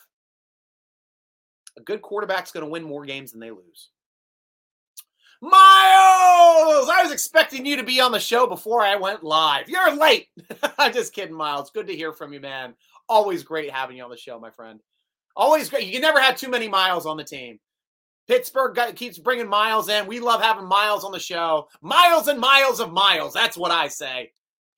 [1.79, 3.91] a good quarterback's going to win more games than they lose.
[5.41, 6.89] Miles!
[6.89, 9.69] I was expecting you to be on the show before I went live.
[9.69, 10.29] You're late.
[10.79, 11.71] I'm just kidding, Miles.
[11.71, 12.75] Good to hear from you, man.
[13.09, 14.81] Always great having you on the show, my friend.
[15.37, 15.87] Always great.
[15.87, 17.59] You can never have too many miles on the team.
[18.27, 20.07] Pittsburgh keeps bringing miles in.
[20.07, 21.69] We love having miles on the show.
[21.83, 23.35] Miles and miles of miles.
[23.35, 24.33] That's what I say.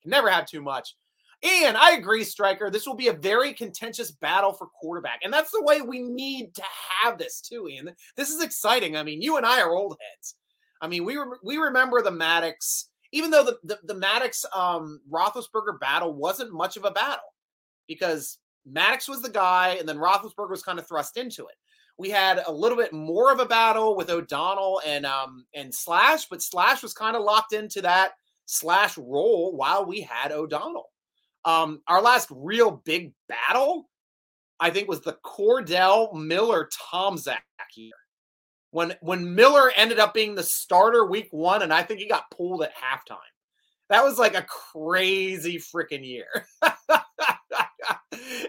[0.05, 0.95] Never have too much.
[1.43, 2.71] Ian, I agree, Striker.
[2.71, 5.19] This will be a very contentious battle for quarterback.
[5.23, 6.63] And that's the way we need to
[7.01, 7.91] have this, too, Ian.
[8.15, 8.97] This is exciting.
[8.97, 10.35] I mean, you and I are old heads.
[10.81, 14.99] I mean, we, re- we remember the Maddox, even though the, the, the Maddox um,
[15.11, 17.33] Roethlisberger battle wasn't much of a battle
[17.87, 21.55] because Maddox was the guy, and then Roethlisberger was kind of thrust into it.
[21.97, 26.27] We had a little bit more of a battle with O'Donnell and um and Slash,
[26.27, 28.11] but Slash was kind of locked into that
[28.45, 30.89] Slash role while we had O'Donnell.
[31.45, 33.89] Um, our last real big battle,
[34.59, 37.37] I think, was the Kordell Miller Tomczak
[37.75, 37.93] year.
[38.71, 42.29] When when Miller ended up being the starter week one, and I think he got
[42.31, 43.17] pulled at halftime.
[43.89, 46.45] That was like a crazy freaking year.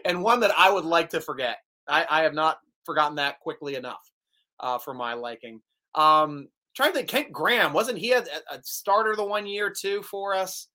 [0.04, 1.58] and one that I would like to forget.
[1.86, 4.10] I, I have not forgotten that quickly enough
[4.60, 5.60] uh, for my liking.
[5.94, 10.02] Um, trying to think, Kent Graham wasn't he a, a starter the one year too
[10.02, 10.68] for us?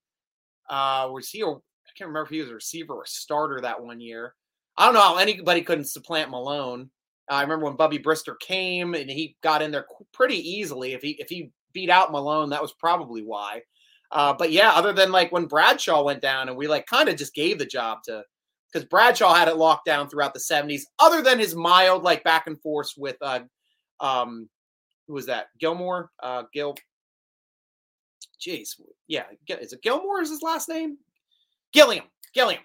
[0.69, 1.41] Uh, was he?
[1.41, 4.35] A, I can't remember if he was a receiver or a starter that one year.
[4.77, 6.89] I don't know how anybody couldn't supplant Malone.
[7.29, 10.93] Uh, I remember when Bubby Brister came and he got in there pretty easily.
[10.93, 13.61] If he if he beat out Malone, that was probably why.
[14.11, 17.15] Uh, but yeah, other than like when Bradshaw went down and we like kind of
[17.15, 18.23] just gave the job to
[18.73, 22.47] because Bradshaw had it locked down throughout the 70s, other than his mild like back
[22.47, 23.41] and forth with uh
[23.99, 24.49] um
[25.07, 25.47] who was that?
[25.59, 26.09] Gilmore?
[26.21, 26.75] Uh Gil
[28.45, 28.79] Jeez.
[29.07, 30.97] Yeah, is it Gilmore is his last name?
[31.71, 32.05] Gilliam.
[32.33, 32.61] Gilliam.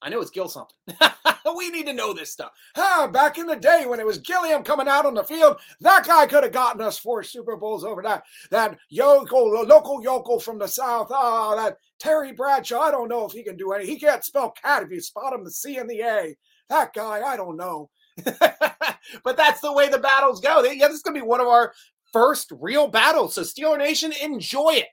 [0.00, 0.76] I know it's Gil something.
[1.56, 2.52] we need to know this stuff.
[2.76, 6.06] Ah, back in the day when it was Gilliam coming out on the field, that
[6.06, 10.58] guy could have gotten us four Super Bowls over that that yokel, local yokel from
[10.58, 11.08] the south.
[11.10, 12.80] Ah, that Terry Bradshaw.
[12.80, 13.86] I don't know if he can do any.
[13.86, 16.36] He can't spell cat if you spot him the C and the A.
[16.68, 17.90] That guy, I don't know.
[18.24, 20.62] but that's the way the battles go.
[20.62, 21.72] Yeah, this is gonna be one of our
[22.12, 23.34] first real battles.
[23.34, 24.86] So Steeler Nation, enjoy it.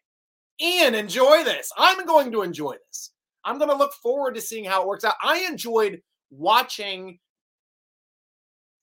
[0.62, 1.70] Ian, enjoy this.
[1.78, 3.12] I'm going to enjoy this.
[3.46, 5.16] I'm going to look forward to seeing how it works out.
[5.24, 7.20] I enjoyed watching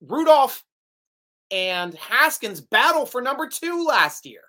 [0.00, 0.64] Rudolph
[1.50, 4.42] and Haskins battle for number two last year.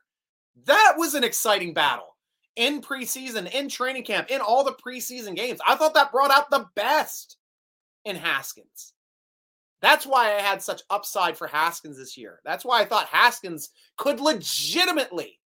[0.65, 2.15] That was an exciting battle
[2.55, 5.59] in preseason, in training camp, in all the preseason games.
[5.67, 7.37] I thought that brought out the best
[8.05, 8.93] in Haskins.
[9.81, 12.39] That's why I had such upside for Haskins this year.
[12.45, 15.39] That's why I thought Haskins could legitimately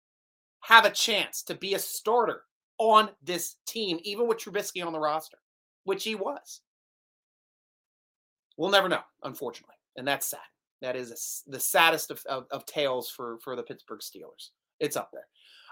[0.60, 2.44] have a chance to be a starter
[2.78, 5.38] on this team, even with Trubisky on the roster,
[5.84, 6.62] which he was.
[8.58, 10.40] We'll never know, unfortunately, and that's sad.
[10.82, 14.50] That is the saddest of, of, of, tales for for the Pittsburgh Steelers.
[14.80, 15.26] It's up there.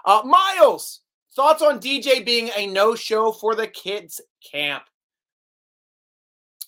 [0.04, 1.02] Uh, Miles,
[1.34, 4.20] thoughts on DJ being a no show for the kids
[4.52, 4.84] camp?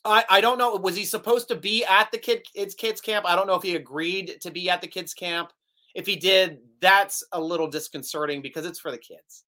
[0.05, 0.77] I, I don't know.
[0.77, 3.27] Was he supposed to be at the kid kids kids camp?
[3.27, 5.53] I don't know if he agreed to be at the kids camp.
[5.95, 9.45] If he did, that's a little disconcerting because it's for the kids.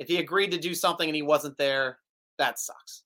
[0.00, 1.98] If he agreed to do something and he wasn't there,
[2.38, 3.02] that sucks.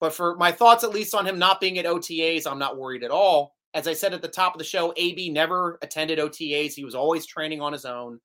[0.00, 3.04] But for my thoughts, at least on him not being at OTAs, I'm not worried
[3.04, 3.54] at all.
[3.74, 6.72] As I said at the top of the show, AB never attended OTAs.
[6.72, 8.18] He was always training on his own.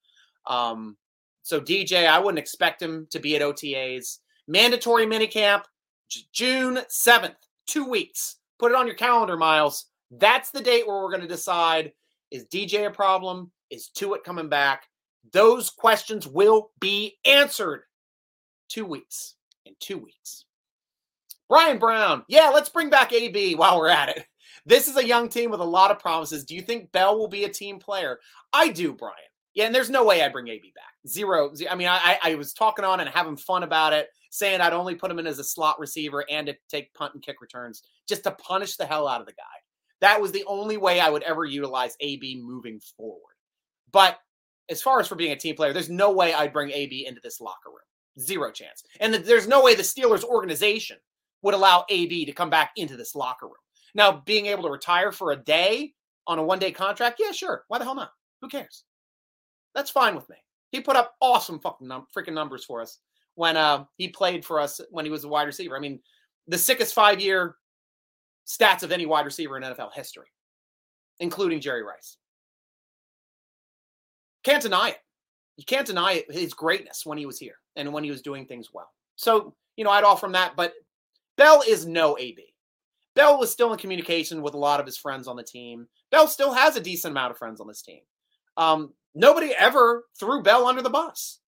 [0.48, 0.96] Um,
[1.44, 4.20] so DJ, I wouldn't expect him to be at OTAs.
[4.48, 5.64] Mandatory minicamp,
[6.32, 7.36] June 7th,
[7.68, 8.38] two weeks.
[8.60, 9.88] Put it on your calendar, Miles.
[10.10, 11.92] That's the date where we're going to decide
[12.32, 13.52] is DJ a problem?
[13.70, 14.84] Is Tuitt coming back?
[15.34, 17.82] Those questions will be answered
[18.70, 19.36] two weeks.
[19.66, 20.46] In two weeks.
[21.50, 22.24] Brian Brown.
[22.28, 24.26] Yeah, let's bring back AB while we're at it.
[24.68, 26.44] This is a young team with a lot of promises.
[26.44, 28.20] Do you think Bell will be a team player?
[28.52, 29.14] I do, Brian.
[29.54, 30.94] Yeah, and there's no way I'd bring AB back.
[31.08, 31.52] Zero.
[31.70, 34.96] I mean, I, I was talking on and having fun about it, saying I'd only
[34.96, 38.24] put him in as a slot receiver and to take punt and kick returns just
[38.24, 39.44] to punish the hell out of the guy.
[40.02, 43.36] That was the only way I would ever utilize AB moving forward.
[43.92, 44.20] But
[44.70, 47.22] as far as for being a team player, there's no way I'd bring AB into
[47.24, 47.78] this locker room.
[48.20, 48.84] Zero chance.
[49.00, 50.98] And there's no way the Steelers organization
[51.42, 53.56] would allow AB to come back into this locker room.
[53.94, 55.94] Now, being able to retire for a day
[56.28, 57.64] on a one day contract, yeah, sure.
[57.68, 58.12] Why the hell not?
[58.42, 58.84] Who cares?
[59.74, 60.38] That's fine with me.
[60.72, 63.00] He put up awesome fucking num- freaking numbers for us
[63.36, 65.76] when uh, he played for us when he was a wide receiver.
[65.76, 66.00] I mean,
[66.48, 67.56] the sickest five year
[68.48, 70.28] stats of any wide receiver in NFL history,
[71.20, 72.18] including Jerry Rice.
[74.44, 74.98] Can't deny it.
[75.58, 78.70] You can't deny his greatness when he was here and when he was doing things
[78.74, 78.92] well.
[79.16, 80.74] So, you know, I'd offer him that, but
[81.38, 82.44] Bell is no AB.
[83.16, 85.88] Bell was still in communication with a lot of his friends on the team.
[86.12, 88.02] Bell still has a decent amount of friends on this team.
[88.58, 91.40] Um, nobody ever threw Bell under the bus.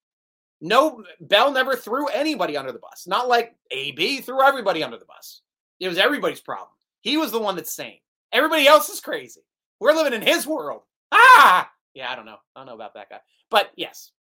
[0.62, 3.06] No, Bell never threw anybody under the bus.
[3.06, 5.42] Not like AB threw everybody under the bus.
[5.80, 6.70] It was everybody's problem.
[7.02, 8.00] He was the one that's sane.
[8.32, 9.42] Everybody else is crazy.
[9.80, 10.82] We're living in his world.
[11.12, 12.38] Ah, yeah, I don't know.
[12.56, 13.20] I don't know about that guy.
[13.52, 14.12] But yes,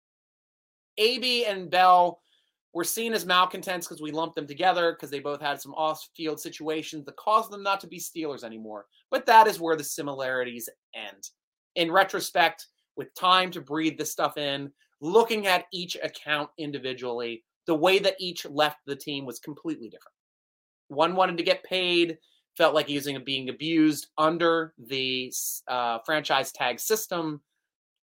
[0.98, 2.20] AB and Bell
[2.72, 6.38] were seen as malcontents because we lumped them together because they both had some off-field
[6.38, 8.84] situations that caused them not to be Steelers anymore.
[9.10, 11.30] But that is where the similarities end.
[11.74, 17.74] In retrospect, with time to breathe this stuff in, looking at each account individually, the
[17.74, 20.14] way that each left the team was completely different.
[20.88, 22.18] One wanted to get paid,
[22.56, 25.32] felt like using being abused under the
[25.68, 27.40] uh, franchise tag system,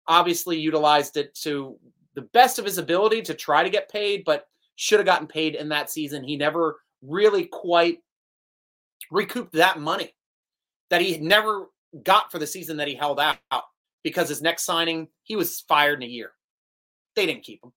[0.07, 1.77] obviously utilized it to
[2.17, 5.53] the best of his ability to try to get paid, but should have gotten paid
[5.53, 6.23] in that season.
[6.23, 7.99] He never really quite
[9.11, 10.15] recouped that money
[10.89, 11.67] that he never
[12.03, 13.37] got for the season that he held out
[14.03, 16.31] because his next signing, he was fired in a year.
[17.15, 17.71] They didn't keep him.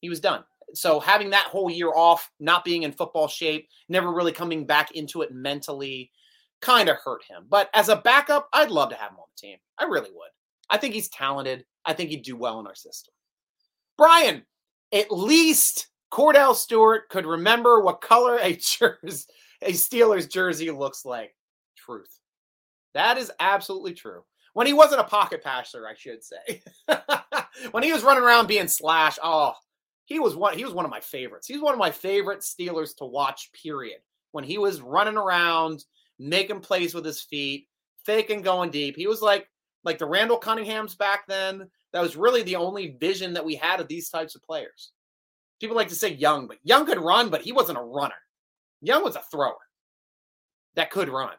[0.00, 0.42] He was done.
[0.72, 4.92] So having that whole year off, not being in football shape, never really coming back
[4.92, 6.10] into it mentally,
[6.62, 7.44] kind of hurt him.
[7.50, 9.58] But as a backup, I'd love to have him on the team.
[9.78, 10.30] I really would.
[10.70, 11.66] I think he's talented.
[11.84, 13.12] I think he'd do well in our system.
[14.00, 14.42] Brian,
[14.94, 19.26] at least Kordell Stewart could remember what color a jersey,
[19.60, 21.34] a Steelers jersey looks like.
[21.76, 22.08] Truth.
[22.94, 24.22] That is absolutely true.
[24.54, 26.62] When he wasn't a pocket passer, I should say.
[27.72, 29.52] when he was running around being slash, oh,
[30.06, 31.46] he was one he was one of my favorites.
[31.46, 33.98] He's one of my favorite Steelers to watch, period.
[34.32, 35.84] When he was running around,
[36.18, 37.68] making plays with his feet,
[38.06, 38.96] faking going deep.
[38.96, 39.46] He was like
[39.84, 41.68] like the Randall Cunninghams back then.
[41.92, 44.92] That was really the only vision that we had of these types of players.
[45.60, 48.14] People like to say Young, but Young could run, but he wasn't a runner.
[48.80, 49.56] Young was a thrower
[50.74, 51.34] that could run.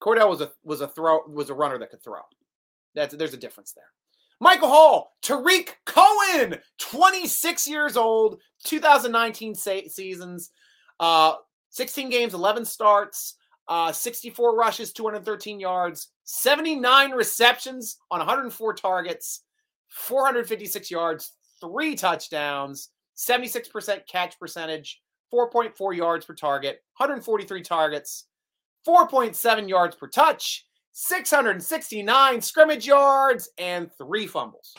[0.00, 2.20] Kordell was a was a throw was a runner that could throw.
[2.94, 3.84] That's there's a difference there.
[4.40, 10.50] Michael Hall, Tarik Cohen, 26 years old, 2019 se- seasons,
[11.00, 11.34] uh,
[11.70, 13.36] 16 games, 11 starts,
[13.68, 19.42] uh, 64 rushes, 213 yards, 79 receptions on 104 targets,
[19.88, 25.00] 456 yards, three touchdowns, 76% catch percentage,
[25.32, 28.24] 4.4 yards per target, 143 targets,
[28.86, 34.74] 4.7 yards per touch, 669 scrimmage yards, and three fumbles.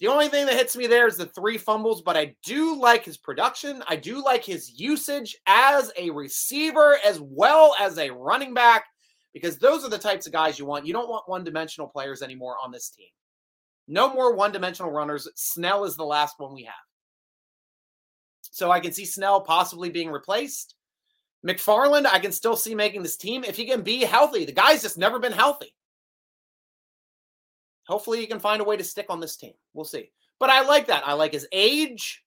[0.00, 3.04] The only thing that hits me there is the three fumbles, but I do like
[3.04, 3.82] his production.
[3.88, 8.86] I do like his usage as a receiver as well as a running back
[9.36, 10.86] because those are the types of guys you want.
[10.86, 13.08] You don't want one dimensional players anymore on this team.
[13.86, 15.28] No more one dimensional runners.
[15.34, 16.74] Snell is the last one we have.
[18.40, 20.74] So I can see Snell possibly being replaced.
[21.46, 24.46] McFarland, I can still see making this team if he can be healthy.
[24.46, 25.74] The guy's just never been healthy.
[27.86, 29.52] Hopefully, he can find a way to stick on this team.
[29.74, 30.12] We'll see.
[30.40, 31.06] But I like that.
[31.06, 32.24] I like his age.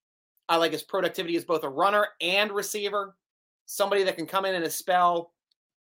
[0.47, 3.15] I like his productivity as both a runner and receiver.
[3.65, 5.31] Somebody that can come in in a spell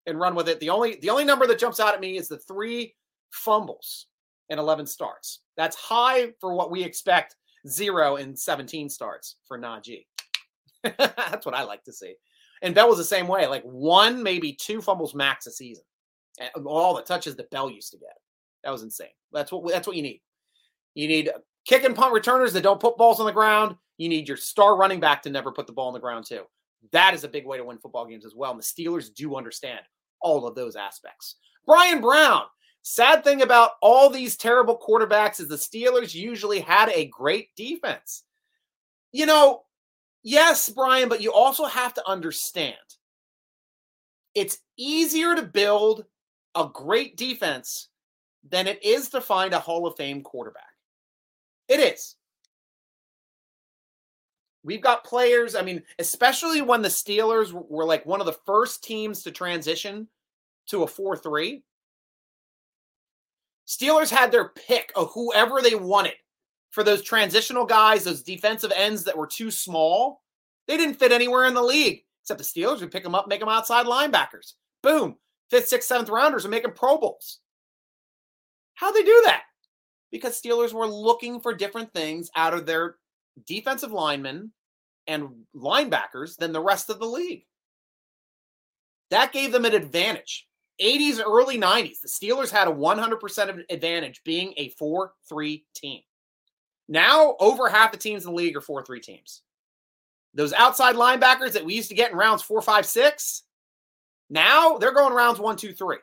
[0.07, 0.61] and run with it.
[0.61, 2.95] The only the only number that jumps out at me is the three
[3.31, 4.07] fumbles
[4.51, 5.41] and 11 starts.
[5.57, 7.37] That's high for what we expect.
[7.69, 10.07] Zero and 17 starts for Najee.
[10.83, 12.15] That's what I like to see.
[12.63, 15.85] And Bell was the same way, like one, maybe two fumbles max a season.
[16.39, 18.17] And all the touches that Bell used to get.
[18.63, 19.09] That was insane.
[19.33, 20.23] That's what that's what you need.
[20.95, 21.31] You need
[21.67, 23.77] kick and punt returners that don't put balls on the ground.
[23.99, 26.43] You need your star running back to never put the ball on the ground too.
[26.93, 28.53] That is a big way to win football games as well.
[28.53, 29.81] And the Steelers do understand
[30.21, 31.37] all of those aspects.
[31.67, 32.43] Brian Brown,
[32.89, 38.23] Sad thing about all these terrible quarterbacks is the Steelers usually had a great defense.
[39.11, 39.64] You know,
[40.23, 42.77] yes, Brian, but you also have to understand
[44.37, 46.05] it's easier to build
[46.55, 47.89] a great defense
[48.49, 50.62] than it is to find a Hall of Fame quarterback.
[51.67, 52.14] It is.
[54.67, 58.83] We've got players, I mean, especially when the Steelers were like one of the first
[58.83, 60.09] teams to transition
[60.67, 61.62] to a 4 3
[63.64, 66.14] Steelers had their pick of whoever they wanted
[66.71, 70.23] for those transitional guys, those defensive ends that were too small.
[70.67, 73.39] They didn't fit anywhere in the league except the Steelers would pick them up, make
[73.39, 74.55] them outside linebackers.
[74.83, 75.17] Boom,
[75.49, 77.39] fifth, sixth, seventh rounders are making Pro Bowls.
[78.75, 79.45] How'd they do that?
[80.11, 82.97] Because Steelers were looking for different things out of their
[83.47, 84.51] defensive linemen
[85.07, 87.45] and linebackers than the rest of the league.
[89.11, 90.47] That gave them an advantage.
[90.81, 96.01] 80s, early 90s, the Steelers had a 100% advantage being a 4 3 team.
[96.89, 99.43] Now, over half the teams in the league are 4 3 teams.
[100.37, 103.43] Those outside linebackers that we used to get in rounds four, five, six,
[104.29, 105.97] now they're going rounds one, two, three.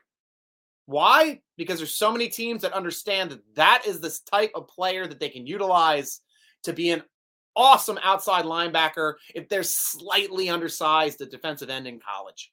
[0.88, 1.40] Why?
[1.56, 5.20] Because there's so many teams that understand that that is this type of player that
[5.20, 6.20] they can utilize
[6.64, 7.04] to be an
[7.56, 12.52] awesome outside linebacker if they're slightly undersized at defensive end in college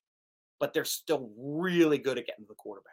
[0.61, 2.93] but they're still really good at getting the quarterback.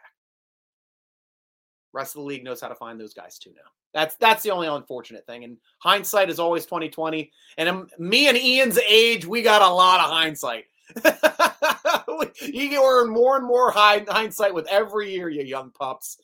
[1.92, 3.70] Rest of the league knows how to find those guys too now.
[3.94, 5.44] That's that's the only unfortunate thing.
[5.44, 7.30] And hindsight is always 2020.
[7.56, 10.64] And me and Ian's age, we got a lot of hindsight.
[12.42, 16.18] you earn more and more hindsight with every year, you young pups.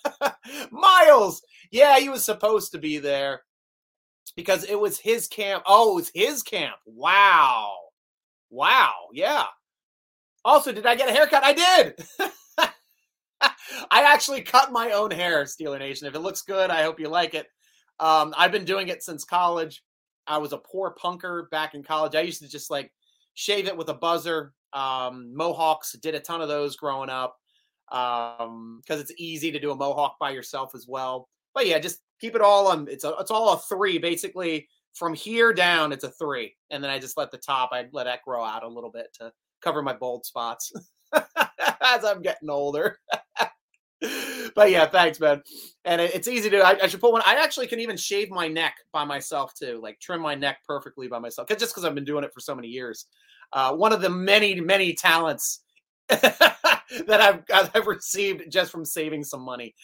[0.70, 3.42] Miles, yeah, he was supposed to be there
[4.36, 5.62] because it was his camp.
[5.66, 6.76] Oh, it was his camp.
[6.86, 7.72] Wow.
[8.50, 8.92] Wow.
[9.12, 9.44] Yeah.
[10.44, 11.44] Also, did I get a haircut?
[11.44, 12.04] I did.
[13.90, 16.06] I actually cut my own hair, Steeler Nation.
[16.06, 17.46] If it looks good, I hope you like it.
[18.00, 19.82] Um, I've been doing it since college.
[20.26, 22.14] I was a poor punker back in college.
[22.14, 22.92] I used to just like
[23.34, 24.52] shave it with a buzzer.
[24.72, 27.36] Um, mohawks did a ton of those growing up
[27.90, 31.28] because um, it's easy to do a mohawk by yourself as well.
[31.54, 32.88] But yeah, just keep it all on.
[32.88, 34.68] It's a, it's all a three basically.
[34.94, 37.70] From here down, it's a three, and then I just let the top.
[37.72, 39.32] I let that grow out a little bit to
[39.62, 40.70] cover my bald spots
[41.14, 42.98] as I'm getting older.
[44.54, 45.42] but yeah, thanks, man.
[45.84, 46.58] And it's easy to.
[46.58, 47.22] I, I, should put one.
[47.24, 51.08] I actually can even shave my neck by myself too, like trim my neck perfectly
[51.08, 53.06] by myself, Cause, just because I've been doing it for so many years.
[53.52, 55.62] Uh, one of the many, many talents
[56.08, 56.60] that
[57.08, 59.74] I've I've received just from saving some money.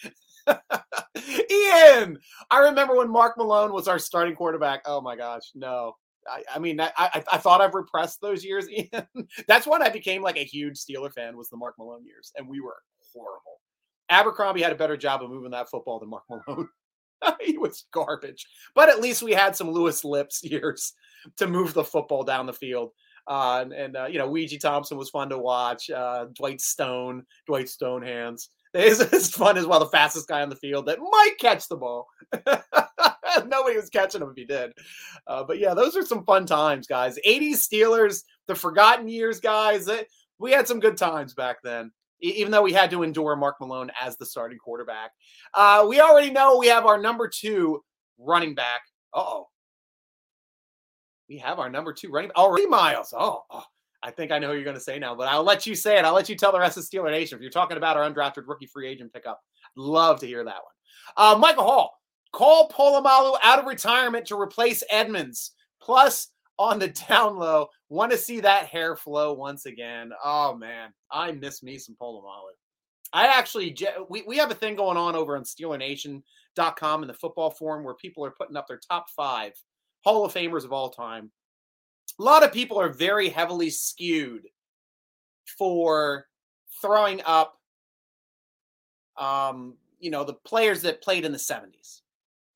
[1.51, 2.19] Ian,
[2.51, 4.83] I remember when Mark Malone was our starting quarterback.
[4.87, 5.95] Oh my gosh, no,
[6.29, 9.07] I, I mean, I, I, I thought I've repressed those years, Ian.
[9.47, 12.49] That's when I became like a huge Steeler fan was the Mark Malone years, and
[12.49, 12.77] we were
[13.13, 13.61] horrible.
[14.11, 16.69] Abercrombie had a better job of moving that football than Mark Malone.
[17.41, 20.93] he was garbage, but at least we had some Louis Lipps years
[21.37, 22.91] to move the football down the field.
[23.27, 25.91] Uh, and, and uh, you know, Weegie Thompson was fun to watch.
[25.91, 28.49] Uh, Dwight Stone, Dwight Stonehands.
[28.75, 29.81] It's, it's fun as well.
[29.81, 32.07] The fastest guy on the field that might catch the ball.
[33.47, 34.73] Nobody was catching him if he did.
[35.27, 37.19] Uh, but yeah, those are some fun times, guys.
[37.27, 39.89] 80s Steelers, the forgotten years, guys.
[40.39, 43.91] We had some good times back then, even though we had to endure Mark Malone
[44.01, 45.13] as the starting quarterback.
[45.55, 47.83] Uh, we already know we have our number two
[48.19, 48.83] running back.
[49.15, 49.47] oh.
[51.29, 53.13] We have our number two running already, Miles.
[53.15, 53.65] Oh, oh,
[54.03, 55.99] I think I know who you're going to say now, but I'll let you say
[55.99, 56.05] it.
[56.05, 57.37] I'll let you tell the rest of Steeler Nation.
[57.37, 59.41] If you're talking about our undrafted rookie free agent pickup,
[59.77, 60.73] love to hear that one.
[61.17, 61.99] Uh, Michael Hall,
[62.33, 65.53] Call Polamalu out of retirement to replace Edmunds.
[65.81, 66.29] Plus,
[66.59, 70.11] on the down low, want to see that hair flow once again.
[70.25, 72.51] Oh man, I miss me some Polamalu.
[73.13, 73.77] I actually
[74.11, 77.95] we, we have a thing going on over on SteelerNation.com in the football forum where
[77.95, 79.53] people are putting up their top five
[80.05, 81.31] Hall of Famers of all time.
[82.19, 84.47] A lot of people are very heavily skewed
[85.59, 86.27] for
[86.81, 87.59] throwing up
[89.19, 92.03] um, you know, the players that played in the 70s.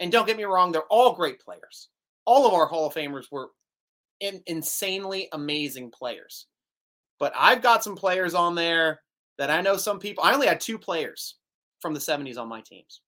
[0.00, 1.88] And don't get me wrong, they're all great players.
[2.24, 3.50] All of our Hall of Famers were
[4.20, 6.46] in, insanely amazing players.
[7.18, 9.00] But I've got some players on there
[9.38, 10.24] that I know some people.
[10.24, 11.36] I only had two players
[11.80, 13.00] from the 70s on my teams.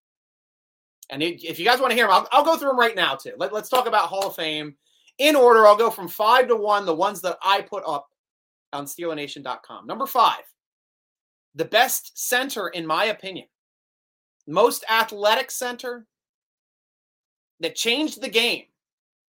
[1.11, 2.97] And it, if you guys want to hear them, I'll, I'll, go through them right
[2.97, 3.33] now, too.
[3.37, 4.75] Let, let's talk about Hall of Fame.
[5.19, 8.09] In order, I'll go from five to one, the ones that I put up
[8.73, 9.87] on SteelerNation.com.
[9.87, 10.43] Number five,
[11.55, 13.47] the best center, in my opinion,
[14.47, 16.07] most athletic center,
[17.61, 18.65] that changed the game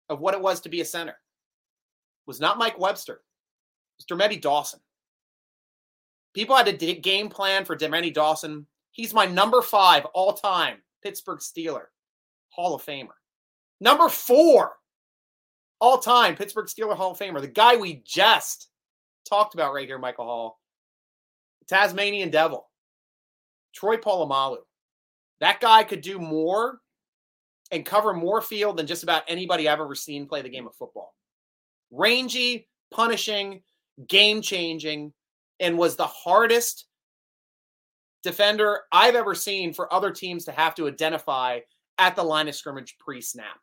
[0.09, 1.15] of what it was to be a center
[2.25, 3.13] was not Mike Webster.
[3.13, 3.19] It
[3.99, 4.79] was Dermontti Dawson.
[6.33, 8.65] People had a game plan for Dermontti Dawson
[8.95, 11.87] He's my number five all time Pittsburgh Steeler,
[12.47, 13.09] Hall of Famer.
[13.81, 14.77] Number four
[15.79, 18.69] all time Pittsburgh Steeler Hall of Famer, the guy we just
[19.27, 20.59] talked about right here, Michael Hall,
[21.67, 22.65] Tasmanian Devil,
[23.73, 24.57] Troy Polamalu.
[25.41, 26.79] That guy could do more
[27.71, 30.75] and cover more field than just about anybody I've ever seen play the game of
[30.75, 31.13] football.
[31.91, 33.61] Rangy, punishing,
[34.07, 35.13] game changing,
[35.59, 36.85] and was the hardest
[38.23, 41.59] defender I've ever seen for other teams to have to identify
[41.97, 43.57] at the line of scrimmage pre snap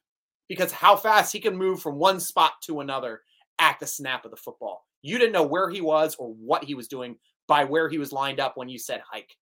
[0.52, 3.22] because how fast he can move from one spot to another
[3.58, 4.86] at the snap of the football.
[5.00, 7.16] You didn't know where he was or what he was doing
[7.48, 9.34] by where he was lined up when you said hike.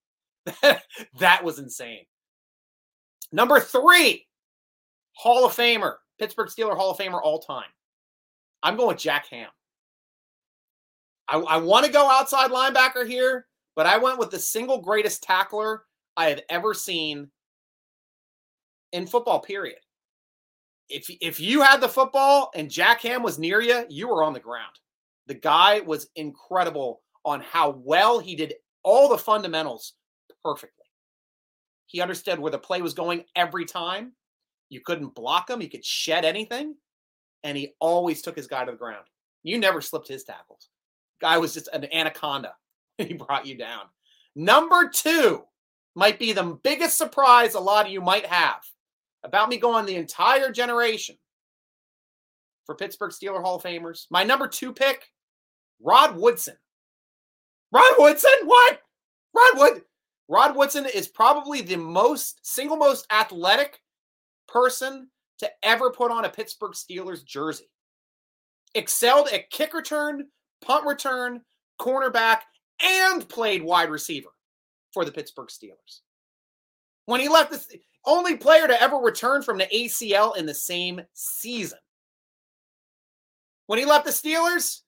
[1.19, 2.05] that was insane.
[3.33, 4.29] Number three,
[5.15, 7.71] Hall of Famer, Pittsburgh Steeler Hall of Famer all time.
[8.63, 9.49] I'm going with Jack Ham.
[11.27, 15.25] I, I want to go outside linebacker here, but I went with the single greatest
[15.25, 15.83] tackler
[16.17, 17.33] I have ever seen
[18.93, 19.81] in football, period.
[20.91, 24.33] If, if you had the football and Jack Ham was near you, you were on
[24.33, 24.73] the ground.
[25.27, 29.95] The guy was incredible on how well he did all the fundamentals
[30.43, 30.85] perfectly.
[31.87, 34.13] He understood where the play was going every time.
[34.69, 36.77] You couldn't block him, he could shed anything,
[37.43, 39.07] and he always took his guy to the ground.
[39.43, 40.69] You never slipped his tackles.
[41.21, 42.55] Guy was just an anaconda.
[42.99, 43.83] he brought you down.
[44.37, 45.45] Number two
[45.95, 48.63] might be the biggest surprise a lot of you might have
[49.23, 51.17] about me going the entire generation
[52.67, 54.07] for Pittsburgh Steeler Hall of Famers.
[54.11, 55.07] My number two pick,
[55.83, 56.57] Rod Woodson.
[57.73, 58.31] Rod Woodson?
[58.45, 58.81] What?
[59.35, 59.83] Rod Wood.
[60.29, 63.81] Rod Woodson is probably the most single most athletic
[64.47, 65.09] person
[65.39, 67.71] to ever put on a Pittsburgh Steelers jersey.
[68.75, 70.29] Excelled at kick return,
[70.61, 71.41] punt return,
[71.81, 72.41] cornerback,
[72.83, 74.29] and played wide receiver
[74.93, 76.01] for the Pittsburgh Steelers.
[77.07, 81.01] When he left, the only player to ever return from the ACL in the same
[81.13, 81.79] season.
[83.67, 84.81] When he left the Steelers,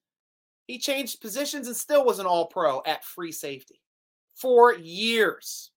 [0.66, 3.80] he changed positions and still was an all pro at free safety
[4.34, 5.70] for years,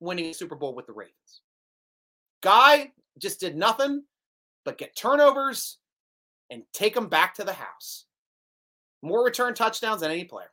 [0.00, 1.42] winning a Super Bowl with the Ravens.
[2.42, 4.02] Guy just did nothing
[4.64, 5.78] but get turnovers
[6.50, 8.06] and take them back to the house.
[9.02, 10.50] More return touchdowns than any player.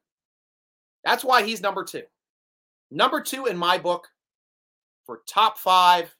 [1.03, 2.03] That's why he's number two.
[2.91, 4.07] Number two in my book
[5.09, 6.15] for top five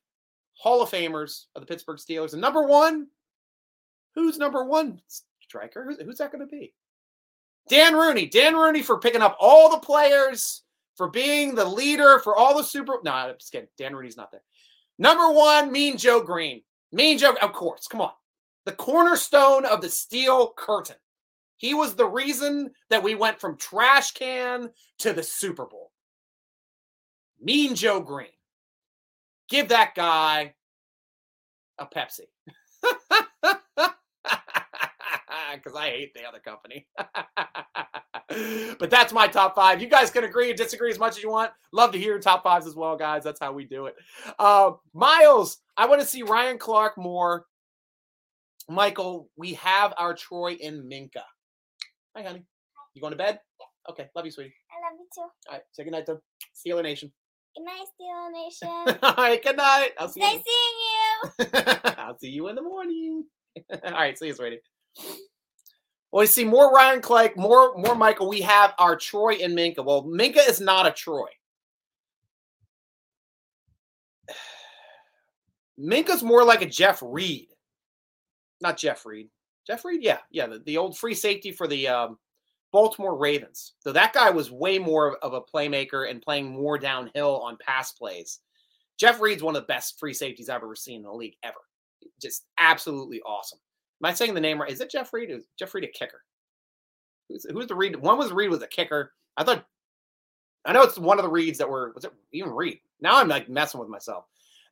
[0.53, 2.33] Hall of Famers of the Pittsburgh Steelers.
[2.33, 3.05] And number one,
[4.15, 4.99] who's number one
[5.41, 5.85] striker?
[5.85, 6.73] Who's, who's that going to be?
[7.69, 8.25] Dan Rooney.
[8.25, 10.63] Dan Rooney for picking up all the players,
[10.95, 12.97] for being the leader, for all the super.
[13.03, 13.67] No, I'm just kidding.
[13.77, 14.41] Dan Rooney's not there.
[14.97, 16.63] Number one, Mean Joe Greene.
[16.91, 17.85] Mean Joe, of course.
[17.85, 18.13] Come on.
[18.65, 20.95] The cornerstone of the steel curtain.
[21.57, 25.91] He was the reason that we went from trash can to the Super Bowl.
[27.39, 28.29] Mean Joe Greene.
[29.49, 30.53] Give that guy
[31.77, 32.27] a Pepsi.
[35.55, 36.87] Because I hate the other company.
[38.79, 39.81] but that's my top five.
[39.81, 41.51] You guys can agree and disagree as much as you want.
[41.73, 43.23] Love to hear your top fives as well, guys.
[43.23, 43.95] That's how we do it.
[44.37, 47.45] Uh, Miles, I want to see Ryan Clark more.
[48.69, 51.23] Michael, we have our Troy and Minkah.
[52.15, 52.45] Hi, honey.
[52.93, 53.39] You going to bed?
[53.59, 53.91] Yeah.
[53.91, 54.09] Okay.
[54.15, 54.53] Love you, sweetie.
[54.71, 55.21] I love you too.
[55.21, 55.61] All right.
[55.71, 56.19] Say goodnight to
[56.55, 57.11] Steeler Nation.
[57.55, 58.99] Good night, Steeler Nation.
[59.03, 59.43] All right.
[59.43, 59.91] Good night.
[59.97, 60.43] I'll see nice you.
[61.39, 61.93] seeing you.
[61.97, 63.25] I'll see you in the morning.
[63.83, 64.17] All right.
[64.17, 64.59] See you, sweetie.
[66.11, 68.27] Well, we see more Ryan Clark, more more Michael.
[68.29, 69.85] We have our Troy and Minkah.
[69.85, 71.27] Well, Minkah is not a Troy.
[75.79, 77.47] Minkah's more like a Jeff Reed.
[78.61, 79.29] Not Jeff Reed.
[79.67, 82.17] Jeff Reed, yeah, yeah, the, the old free safety for the um,
[82.72, 83.74] Baltimore Ravens.
[83.80, 87.91] So that guy was way more of a playmaker and playing more downhill on pass
[87.91, 88.39] plays.
[88.99, 91.59] Jeff Reed's one of the best free safeties I've ever seen in the league ever.
[92.22, 93.59] Just absolutely awesome.
[94.03, 94.72] Am I saying the name right?
[94.72, 95.32] Is it Jeff Reed?
[95.32, 96.22] Is Jeff Reed a kicker?
[97.30, 97.95] Who's, who's the Reed?
[97.95, 99.13] One was Reed was a kicker.
[99.38, 99.65] I thought.
[100.65, 101.93] I know it's one of the Reeds that were.
[101.95, 102.80] Was it even Reed?
[103.01, 104.26] Now I'm like messing with myself.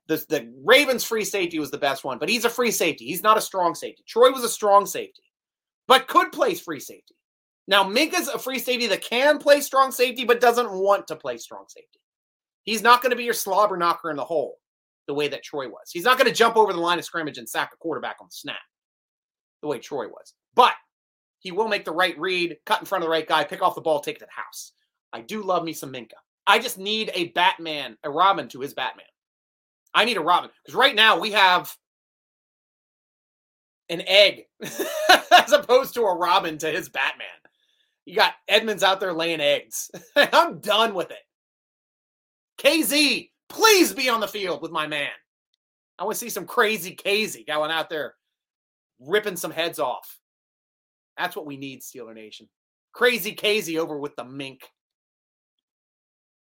[0.07, 3.05] The, the Ravens free safety was the best one, but he's a free safety.
[3.05, 4.03] He's not a strong safety.
[4.07, 5.23] Troy was a strong safety,
[5.85, 7.16] but could play free safety.
[7.67, 11.37] Now, Minkah's a free safety that can play strong safety, but doesn't want to play
[11.37, 11.99] strong safety.
[12.63, 14.57] He's not going to be your slobber knocker in the hole
[15.07, 15.89] the way that Troy was.
[15.91, 18.27] He's not going to jump over the line of scrimmage and sack a quarterback on
[18.27, 18.57] the snap
[19.61, 20.33] the way Troy was.
[20.55, 20.73] But
[21.39, 23.75] he will make the right read, cut in front of the right guy, pick off
[23.75, 24.73] the ball, take it to the house.
[25.13, 26.11] I do love me some Minkah.
[26.45, 29.05] I just need a Batman, a Robin to his Batman.
[29.93, 31.75] I need a Robin because right now we have
[33.89, 34.43] an egg
[35.31, 37.27] as opposed to a Robin to his Batman.
[38.07, 39.91] You got Edmunds out there laying eggs.
[40.15, 41.17] I'm done with it.
[42.57, 45.09] KZ, please be on the field with my man.
[45.99, 48.13] I want to see some crazy KZ going out there
[49.01, 50.19] ripping some heads off.
[51.17, 52.47] That's what we need, Steeler Nation.
[52.93, 54.61] Crazy KZ over with the mink.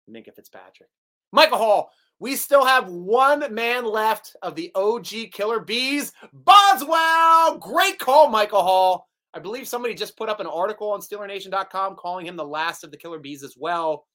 [0.08, 0.90] Minkah Fitzpatrick.
[1.32, 1.90] Michael Hall,
[2.20, 6.12] we still have one man left of the OG Killer Bees.
[6.32, 7.58] Boswell!
[7.58, 9.08] Great call, Michael Hall.
[9.36, 12.90] I believe somebody just put up an article on SteelerNation.com calling him the last of
[12.90, 14.06] the Killer Bees as well.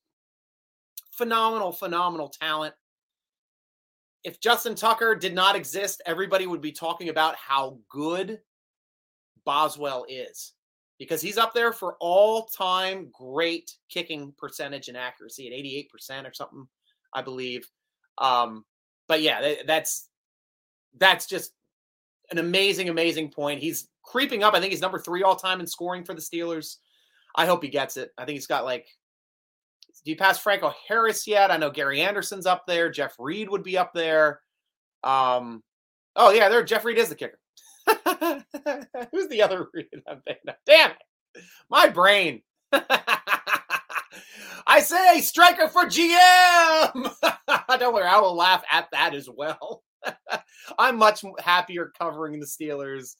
[1.11, 2.73] Phenomenal, phenomenal talent.
[4.23, 8.39] If Justin Tucker did not exist, everybody would be talking about how good
[9.45, 10.53] Boswell is
[10.97, 16.33] because he's up there for all time great kicking percentage and accuracy at 88% or
[16.33, 16.67] something,
[17.13, 17.69] I believe.
[18.17, 18.65] Um,
[19.07, 20.09] but yeah, that's
[20.97, 21.51] that's just
[22.31, 23.61] an amazing, amazing point.
[23.61, 24.53] He's creeping up.
[24.53, 26.77] I think he's number three all time in scoring for the Steelers.
[27.35, 28.11] I hope he gets it.
[28.17, 28.87] I think he's got like
[30.03, 31.51] do you pass Franco Harris yet?
[31.51, 32.89] I know Gary Anderson's up there.
[32.89, 34.41] Jeff Reed would be up there.
[35.03, 35.61] Um,
[36.15, 36.63] oh yeah, there.
[36.63, 37.37] Jeff Reed is the kicker.
[39.11, 39.87] Who's the other Reed?
[40.65, 42.41] Damn it, my brain.
[44.67, 47.11] I say striker for GM.
[47.79, 49.83] Don't worry, I will laugh at that as well.
[50.79, 53.15] I'm much happier covering the Steelers,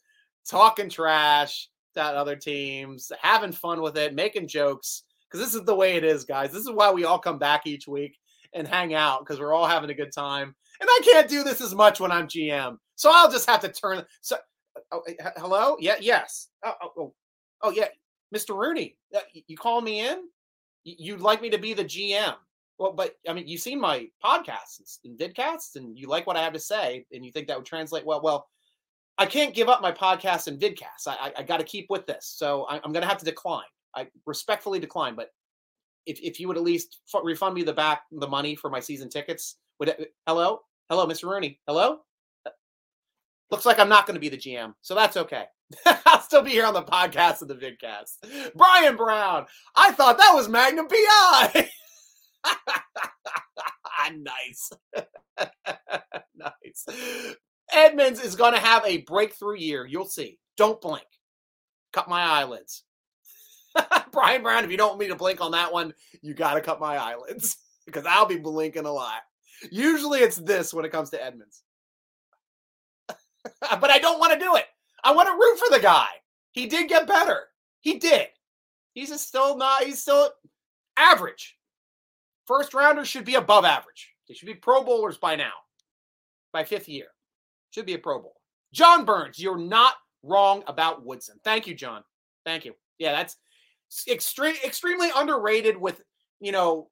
[0.48, 5.76] talking trash at other teams, having fun with it, making jokes because this is the
[5.76, 6.52] way it is, guys.
[6.52, 8.18] This is why we all come back each week
[8.54, 10.54] and hang out because we're all having a good time.
[10.80, 13.70] And I can't do this as much when I'm GM, so I'll just have to
[13.70, 14.04] turn.
[14.22, 14.38] So,
[14.92, 15.04] oh,
[15.38, 17.14] hello, yeah, yes, oh, oh, oh,
[17.62, 17.88] oh yeah,
[18.36, 18.58] Mr.
[18.58, 20.24] Rooney, uh, you call me in?
[20.84, 22.36] You'd like me to be the GM?
[22.80, 26.42] Well, but I mean, you've seen my podcasts and vidcasts, and you like what I
[26.42, 28.22] have to say, and you think that would translate well.
[28.24, 28.48] Well,
[29.18, 31.08] I can't give up my podcast and vidcasts.
[31.08, 33.26] I, I, I got to keep with this, so I, I'm going to have to
[33.26, 33.66] decline.
[33.96, 35.30] I respectfully decline, but
[36.06, 39.10] if, if you would at least refund me the back the money for my season
[39.10, 39.94] tickets, would
[40.26, 41.30] hello, hello, Mr.
[41.30, 42.00] Rooney, hello.
[43.52, 45.44] Looks like I'm not going to be the GM, so that's okay.
[46.06, 48.54] I'll still be here on the podcast and the vidcast.
[48.56, 49.46] Brian Brown,
[49.76, 51.70] I thought that was Magnum PI.
[54.18, 54.72] nice,
[56.36, 57.38] nice.
[57.72, 59.86] Edmunds is going to have a breakthrough year.
[59.86, 60.40] You'll see.
[60.58, 61.06] Don't blink.
[61.94, 62.84] Cut my eyelids.
[64.12, 66.62] Brian Brown, if you don't want me to blink on that one, you got to
[66.62, 69.22] cut my eyelids because I'll be blinking a lot.
[69.72, 71.64] Usually it's this when it comes to Edmunds.
[73.62, 74.66] but I don't want to do it.
[75.04, 76.08] I want to root for the guy.
[76.52, 77.44] He did get better.
[77.80, 78.28] He did.
[78.94, 80.30] He's still not, he's still
[80.98, 81.58] average.
[82.46, 84.10] First rounders should be above average.
[84.28, 85.54] They should be Pro Bowlers by now,
[86.52, 87.08] by fifth year.
[87.72, 88.36] Should be a Pro Bowl.
[88.74, 91.40] John Burns, you're not wrong about Woodson.
[91.44, 92.04] Thank you, John.
[92.46, 92.74] Thank you.
[93.00, 93.38] Yeah, that's
[94.08, 96.02] extreme, extremely underrated with
[96.40, 96.90] you know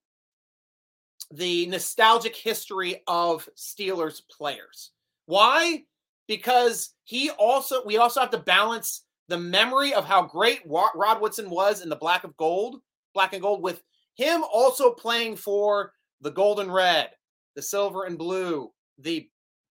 [1.32, 4.92] the nostalgic history of Steelers players.
[5.26, 5.84] Why?
[6.28, 11.50] Because he also we also have to balance the memory of how great Rod Woodson
[11.50, 12.82] was in the black of gold,
[13.14, 13.84] black and gold, with
[14.16, 17.10] him also playing for the gold and red,
[17.56, 19.30] the silver and blue, the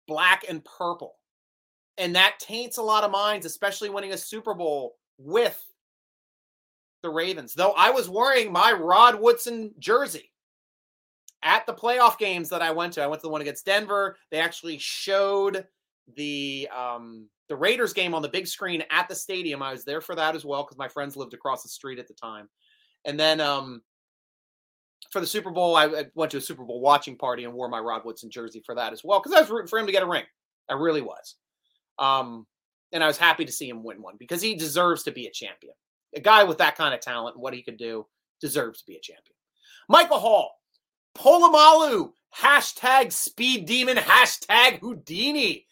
[0.07, 1.15] black and purple.
[1.97, 5.59] And that taints a lot of minds, especially winning a Super Bowl with
[7.01, 7.53] the Ravens.
[7.53, 10.31] Though I was wearing my Rod Woodson jersey
[11.43, 13.03] at the playoff games that I went to.
[13.03, 14.17] I went to the one against Denver.
[14.31, 15.65] They actually showed
[16.15, 19.61] the um, the Raiders game on the big screen at the stadium.
[19.61, 22.07] I was there for that as well because my friends lived across the street at
[22.07, 22.49] the time.
[23.05, 23.81] And then um,
[25.11, 27.69] for the Super Bowl, I, I, went to a Super Bowl watching party and wore
[27.69, 29.91] my Rod Woodson jersey for that as well because I was rooting for him to
[29.91, 30.23] get a ring.
[30.69, 31.35] I really was.
[31.97, 32.45] Um,
[32.91, 35.31] and I was happy to see him win one because he deserves to be a
[35.31, 35.73] champion
[36.15, 38.05] a guy with that kind of talent and what he could do
[38.41, 39.35] deserves to be a champion.
[39.89, 40.51] Michael Hall,
[41.15, 45.65] Polamalu, hashtag speed demon, hashtag Houdini.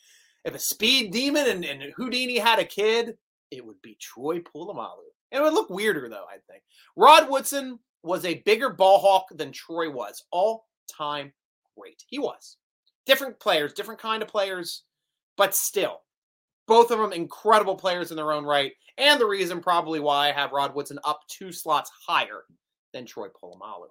[0.44, 3.18] If a speed demon and, and Houdini had a kid,
[3.52, 5.06] it would be Troy Polamalu.
[5.32, 6.64] And it would look weirder, though, I think.
[6.96, 10.24] Rod Woodson was a bigger ball hawk than Troy was.
[10.32, 11.34] All time
[11.78, 12.04] great.
[12.08, 12.58] He was.
[13.06, 14.84] Different players, different kind of players,
[15.38, 16.02] but still,
[16.68, 20.32] both of them incredible players in their own right and the reason probably why I
[20.32, 22.44] have Rod Woodson up two slots higher
[22.94, 23.88] than Troy Polamalu.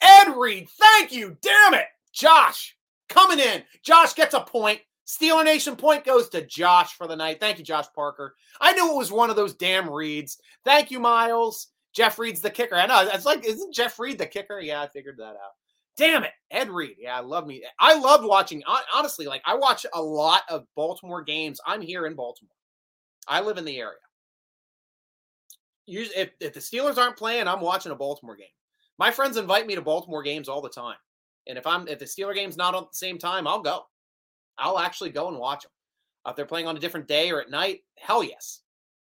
[0.00, 1.36] Ed Reed, thank you.
[1.40, 1.86] Damn it.
[2.12, 2.76] Josh
[3.08, 3.62] coming in.
[3.82, 4.80] Josh gets a point.
[5.06, 7.38] Steeler Nation point goes to Josh for the night.
[7.40, 8.36] Thank you, Josh Parker.
[8.60, 10.38] I knew it was one of those damn Reeds.
[10.64, 11.68] Thank you, Miles.
[11.94, 12.74] Jeff Reed's the kicker.
[12.74, 13.08] I know.
[13.12, 14.60] It's like, isn't Jeff Reed the kicker?
[14.60, 15.52] Yeah, I figured that out.
[15.96, 16.96] Damn it, Ed Reed.
[16.98, 17.62] Yeah, I love me.
[17.78, 18.62] I loved watching.
[18.92, 21.60] Honestly, like I watch a lot of Baltimore games.
[21.64, 22.50] I'm here in Baltimore.
[23.28, 23.94] I live in the area
[25.86, 28.46] if, if the Steelers aren't playing, I'm watching a Baltimore game.
[28.98, 30.96] My friends invite me to Baltimore games all the time.
[31.46, 33.82] And if I'm if the Steeler game's not on the same time, I'll go.
[34.56, 35.72] I'll actually go and watch them.
[36.26, 38.60] If they're playing on a different day or at night, hell yes.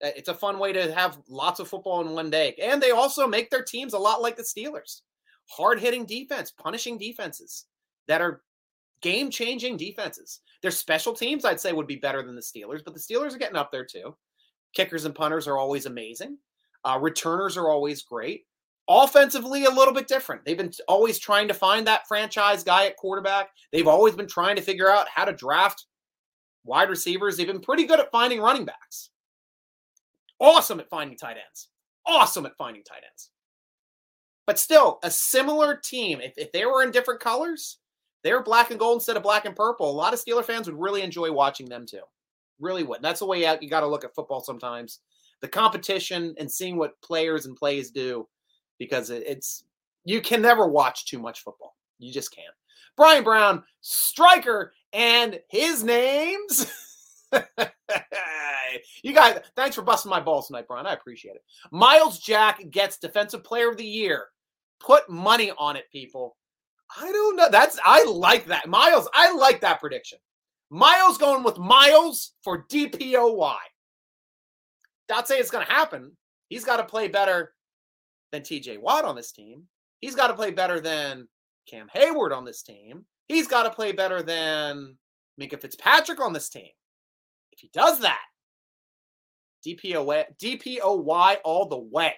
[0.03, 2.55] Uh, It's a fun way to have lots of football in one day.
[2.61, 5.01] And they also make their teams a lot like the Steelers.
[5.49, 7.65] Hard hitting defense, punishing defenses
[8.07, 8.41] that are
[9.01, 10.41] game changing defenses.
[10.61, 13.39] Their special teams, I'd say, would be better than the Steelers, but the Steelers are
[13.39, 14.15] getting up there too.
[14.73, 16.37] Kickers and punters are always amazing.
[16.85, 18.45] Uh, returners are always great.
[18.89, 20.43] Offensively, a little bit different.
[20.43, 23.49] They've been always trying to find that franchise guy at quarterback.
[23.71, 25.85] They've always been trying to figure out how to draft
[26.65, 27.37] wide receivers.
[27.37, 29.09] They've been pretty good at finding running backs.
[30.39, 31.69] Awesome at finding tight ends.
[32.05, 33.29] Awesome at finding tight ends.
[34.45, 36.19] But still, a similar team.
[36.21, 37.77] If, if they were in different colors,
[38.23, 39.89] they were black and gold instead of black and purple.
[39.89, 42.01] A lot of Steeler fans would really enjoy watching them too.
[42.59, 43.01] Really would.
[43.01, 44.99] That's the way out you got to look at football sometimes.
[45.41, 48.27] The competition and seeing what players and plays do,
[48.79, 49.65] because it, it's
[50.05, 51.75] you can never watch too much football.
[51.99, 52.53] You just can't.
[52.95, 56.71] Brian Brown, striker, and his names.
[59.03, 60.85] you guys, thanks for busting my balls tonight, Brian.
[60.85, 61.43] I appreciate it.
[61.71, 64.25] Myles Jack gets Defensive Player of the Year.
[64.79, 66.35] Put money on it, people.
[66.99, 67.49] I don't know.
[67.49, 68.67] That's I like that.
[68.67, 70.19] Miles, I like that prediction.
[70.69, 73.55] Miles going with Miles for DPOY.
[75.09, 76.11] Not say it's going to happen.
[76.49, 77.53] He's got to play better
[78.31, 79.63] than TJ Watt on this team.
[80.01, 81.27] He's got to play better than
[81.69, 83.05] Cam Heyward on this team.
[83.27, 84.97] He's got to play better than
[85.39, 86.69] Minkah Fitzpatrick on this team.
[87.51, 88.21] If he does that,
[89.65, 92.13] DPOY, DPOY all the way.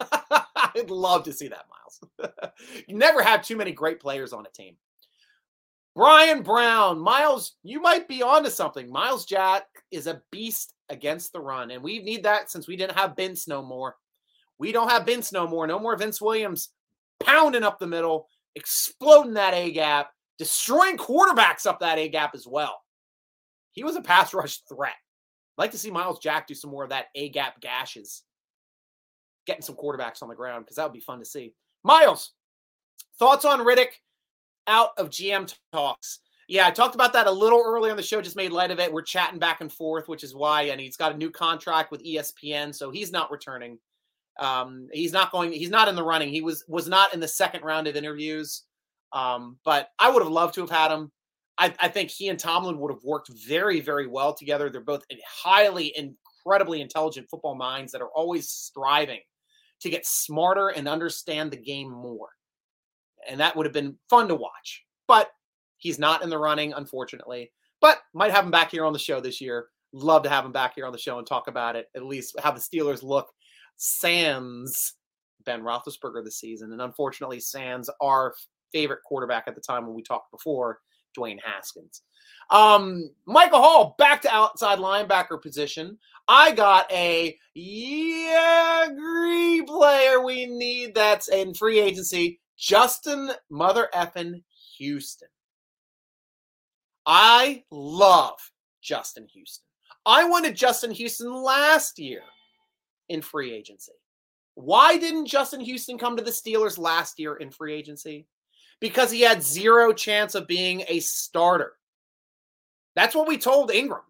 [0.56, 2.32] I'd love to see that, Miles.
[2.86, 4.76] you never have too many great players on a team.
[5.96, 8.90] Brian Brown, Miles, you might be onto something.
[8.90, 12.96] Myles Jack is a beast against the run, and we need that since we didn't
[12.96, 13.96] have Vince no more.
[14.58, 15.66] We don't have Vince no more.
[15.66, 16.70] No more Vince Williams
[17.18, 22.46] pounding up the middle, exploding that A gap, destroying quarterbacks up that A gap as
[22.46, 22.80] well.
[23.72, 24.94] He was a pass rush threat.
[25.60, 28.22] Like to see Myles Jack do some more of that A gap gashes,
[29.46, 31.52] getting some quarterbacks on the ground because that would be fun to see.
[31.84, 32.32] Miles,
[33.18, 33.90] thoughts on Riddick
[34.66, 36.20] out of GM talks?
[36.48, 38.80] Yeah, I talked about that a little earlier on the show, just made light of
[38.80, 38.90] it.
[38.90, 42.02] We're chatting back and forth, which is why, and he's got a new contract with
[42.02, 43.78] ESPN, so he's not returning.
[44.38, 46.30] Um, he's not going, he's not in the running.
[46.30, 48.62] He was was not in the second round of interviews.
[49.12, 51.12] Um, but I would have loved to have had him.
[51.60, 54.70] I, I think he and Tomlin would have worked very, very well together.
[54.70, 59.20] They're both highly, incredibly intelligent football minds that are always striving
[59.82, 62.30] to get smarter and understand the game more.
[63.28, 64.84] And that would have been fun to watch.
[65.06, 65.28] But
[65.76, 67.52] he's not in the running, unfortunately.
[67.82, 69.66] But might have him back here on the show this year.
[69.92, 72.40] Love to have him back here on the show and talk about it, at least
[72.42, 73.28] how the Steelers look
[73.76, 74.94] sans
[75.44, 76.72] Ben Roethlisberger this season.
[76.72, 78.32] And unfortunately, sans our
[78.72, 80.78] favorite quarterback at the time when we talked before,
[81.16, 82.02] Dwayne Haskins.
[82.50, 85.98] Um, Michael Hall back to outside linebacker position.
[86.26, 88.86] I got a yeah,
[89.66, 92.40] player we need that's in free agency.
[92.56, 94.42] Justin Mother effin
[94.78, 95.28] Houston.
[97.06, 98.38] I love
[98.82, 99.64] Justin Houston.
[100.06, 102.22] I wanted Justin Houston last year
[103.08, 103.92] in free agency.
[104.54, 108.26] Why didn't Justin Houston come to the Steelers last year in free agency?
[108.80, 111.72] Because he had zero chance of being a starter.
[112.96, 114.02] That's what we told Ingram.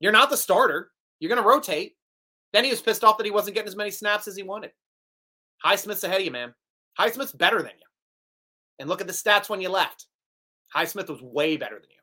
[0.00, 0.90] You're not the starter.
[1.18, 1.94] You're going to rotate.
[2.52, 4.72] Then he was pissed off that he wasn't getting as many snaps as he wanted.
[5.64, 6.54] Highsmith's ahead of you, man.
[6.98, 7.86] Highsmith's better than you.
[8.78, 10.06] And look at the stats when you left.
[10.74, 12.02] Highsmith was way better than you.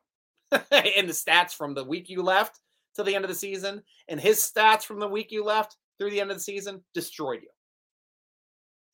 [0.97, 2.59] in the stats from the week you left
[2.95, 6.09] to the end of the season, and his stats from the week you left through
[6.11, 7.49] the end of the season destroyed you.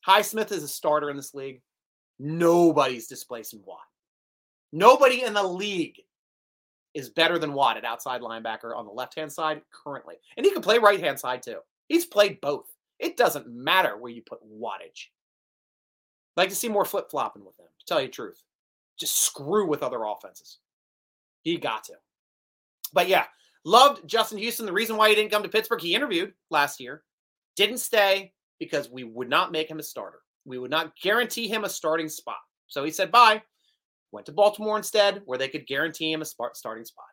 [0.05, 1.61] Highsmith is a starter in this league.
[2.19, 3.79] Nobody's displacing Watt.
[4.71, 6.01] Nobody in the league
[6.93, 10.15] is better than Watt at outside linebacker on the left hand side currently.
[10.37, 11.59] And he can play right hand side too.
[11.87, 12.65] He's played both.
[12.99, 15.09] It doesn't matter where you put wattage.
[16.35, 18.41] I'd like to see more flip flopping with him, to tell you the truth.
[18.97, 20.59] Just screw with other offenses.
[21.43, 21.93] He got to.
[22.93, 23.25] But yeah,
[23.65, 24.65] loved Justin Houston.
[24.65, 27.03] The reason why he didn't come to Pittsburgh, he interviewed last year,
[27.55, 30.19] didn't stay because we would not make him a starter.
[30.45, 32.37] We would not guarantee him a starting spot.
[32.67, 33.41] So he said bye.
[34.11, 37.05] Went to Baltimore instead, where they could guarantee him a starting spot.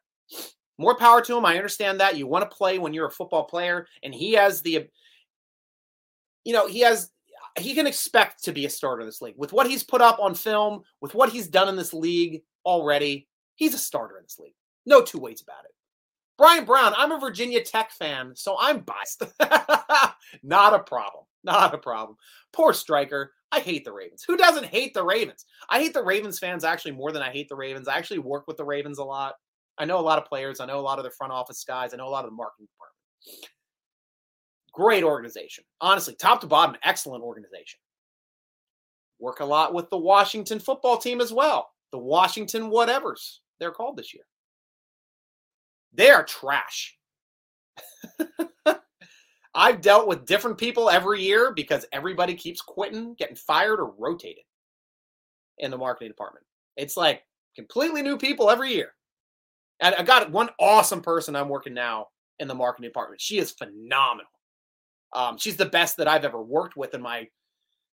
[0.79, 1.45] More power to him.
[1.45, 2.17] I understand that.
[2.17, 4.87] You want to play when you're a football player, and he has the,
[6.45, 7.11] you know, he has,
[7.59, 9.35] he can expect to be a starter this league.
[9.37, 13.29] With what he's put up on film, with what he's done in this league already,
[13.57, 14.55] he's a starter in this league.
[14.87, 15.73] No two ways about it.
[16.39, 19.23] Brian Brown, I'm a Virginia Tech fan, so I'm biased.
[20.43, 21.25] Not a problem.
[21.45, 22.17] Not a problem.
[22.53, 23.33] Poor striker.
[23.51, 24.25] I hate the Ravens.
[24.27, 25.45] Who doesn't hate the Ravens?
[25.69, 27.89] I hate the Ravens fans actually more than I hate the Ravens.
[27.89, 29.35] I actually work with the Ravens a lot.
[29.79, 30.61] I know a lot of players.
[30.61, 31.93] I know a lot of the front office guys.
[31.93, 33.51] I know a lot of the marketing department.
[34.73, 35.65] Great organization.
[35.81, 37.79] Honestly, top to bottom, excellent organization.
[39.19, 41.71] Work a lot with the Washington football team as well.
[41.91, 44.25] The Washington whatevers, they're called this year.
[45.93, 46.97] They are trash.
[49.55, 54.45] I've dealt with different people every year because everybody keeps quitting, getting fired, or rotated
[55.59, 56.47] in the marketing department.
[56.77, 57.23] It's like
[57.55, 58.95] completely new people every year.
[59.81, 63.21] And I got one awesome person I'm working now in the marketing department.
[63.21, 64.31] She is phenomenal.
[65.13, 67.29] Um, she's the best that I've ever worked with in my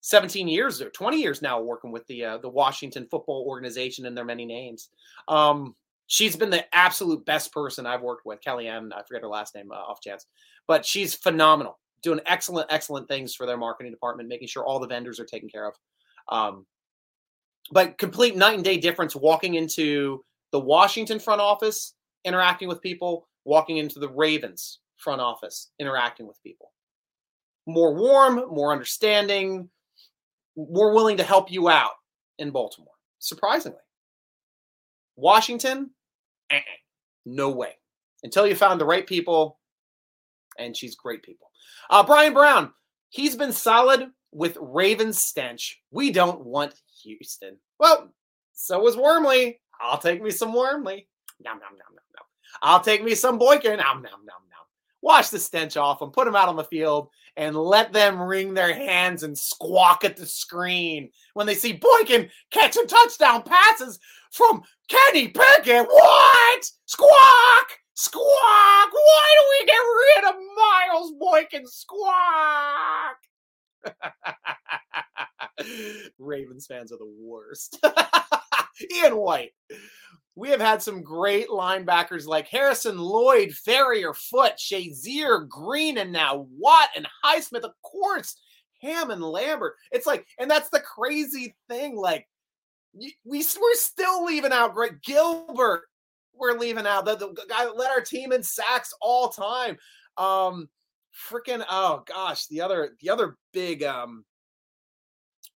[0.02, 4.16] 17 years or 20 years now working with the uh, the Washington Football Organization and
[4.16, 4.90] their many names.
[5.28, 5.76] Um,
[6.10, 8.42] she's been the absolute best person I've worked with.
[8.46, 10.26] Kellyanne, I forget her last name uh, off chance,
[10.68, 14.88] but she's phenomenal, doing excellent, excellent things for their marketing department, making sure all the
[14.88, 15.76] vendors are taken care of.
[16.28, 16.66] Um,
[17.72, 21.94] but complete night and day difference walking into the Washington front office,
[22.26, 26.72] interacting with people, walking into the Ravens front office, interacting with people.
[27.68, 29.70] More warm, more understanding,
[30.56, 31.92] more willing to help you out
[32.40, 32.88] in Baltimore,
[33.20, 33.78] surprisingly.
[35.16, 35.92] Washington,
[36.52, 36.60] uh-uh,
[37.26, 37.74] no way.
[38.24, 39.60] Until you found the right people,
[40.58, 41.50] and she's great people.
[41.90, 42.74] Uh, Brian Brown,
[43.10, 45.82] he's been solid with Ravens stench.
[45.92, 47.58] We don't want Houston.
[47.80, 48.14] Well,
[48.54, 49.62] so was Wormley.
[49.80, 51.08] I'll take me some Wormley.
[51.42, 52.26] Nom, nom, nom, nom, nom.
[52.62, 53.78] I'll take me some Boykin.
[53.78, 54.66] Nom, nom, nom, nom.
[55.02, 58.54] Wash the stench off them, put them out on the field, and let them wring
[58.54, 63.98] their hands and squawk at the screen when they see Boykin catching touchdown passes
[64.32, 65.86] from Kenny Pickett.
[65.88, 66.72] What?
[66.86, 67.68] Squawk!
[67.96, 68.90] Squawk!
[68.92, 71.68] Why do we get rid of Miles Boykin?
[71.68, 73.18] Squawk!
[76.20, 77.80] Ravens fans are the worst.
[78.96, 79.52] Ian White.
[80.36, 86.48] We have had some great linebackers like Harrison Lloyd, Farrior Foote, Shazier, Green, and now
[86.58, 88.38] Watt and Highsmith, of course,
[88.82, 89.76] Hammond, Lambert.
[89.92, 91.98] It's like, and that's the crazy thing.
[91.98, 92.26] Like,
[92.94, 95.84] we we're still leaving out Greg Gilbert.
[96.34, 99.78] We're leaving out the, the guy that led our team in sacks all time.
[100.18, 100.70] Um,
[101.30, 104.26] freaking oh gosh, the other the other big um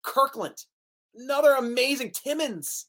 [0.02, 0.56] Kirkland,
[1.14, 2.86] another amazing Timmons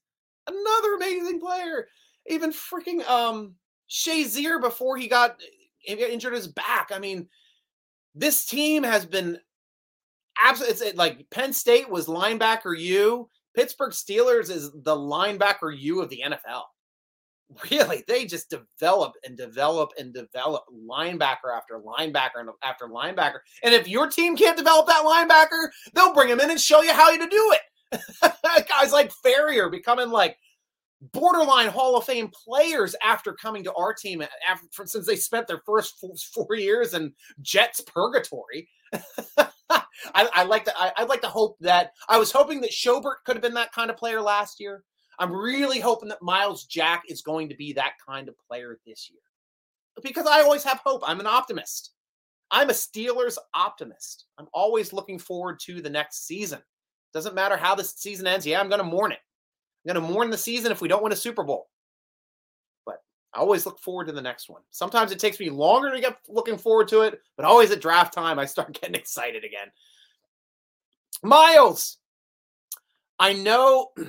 [0.48, 1.88] another amazing player.
[2.28, 3.56] Even freaking um
[3.90, 5.40] Shazier before he got
[5.86, 6.92] injured his back.
[6.94, 7.28] I mean,
[8.16, 9.40] this team has been
[10.42, 13.30] absolutely like Penn State was linebacker U.
[13.56, 16.64] Pittsburgh Steelers is the linebacker U of the NFL.
[17.70, 23.40] Really, they just develop and develop and develop linebacker after linebacker and after linebacker.
[23.64, 26.94] And if your team can't develop that linebacker, they'll bring him in and show you
[26.94, 27.62] how to do it.
[28.70, 30.38] guys like Farrior becoming like
[31.12, 35.62] borderline Hall of Fame players after coming to our team after, since they spent their
[35.66, 38.70] first four years in Jets purgatory.
[40.16, 43.24] I, I, like to I, would like to hope that I was hoping that Schobert
[43.26, 44.84] could have been that kind of player last year.
[45.20, 49.10] I'm really hoping that Myles Jack is going to be that kind of player this
[49.12, 49.22] year.
[50.02, 51.04] Because I always have hope.
[51.06, 51.92] I'm an optimist.
[52.52, 54.26] I'm a Steelers optimist.
[54.38, 56.60] I'm always looking forward to the next season.
[57.14, 58.46] Doesn't matter how the season ends.
[58.46, 59.20] Yeah, I'm going to mourn it.
[59.86, 61.68] I'm going to mourn the season if we don't win a Super Bowl.
[62.86, 62.98] But
[63.34, 64.62] I always look forward to the next one.
[64.72, 68.14] Sometimes it takes me longer to get looking forward to it, but always at draft
[68.14, 69.68] time, I start getting excited again.
[71.24, 71.98] Miles,
[73.20, 73.90] I know.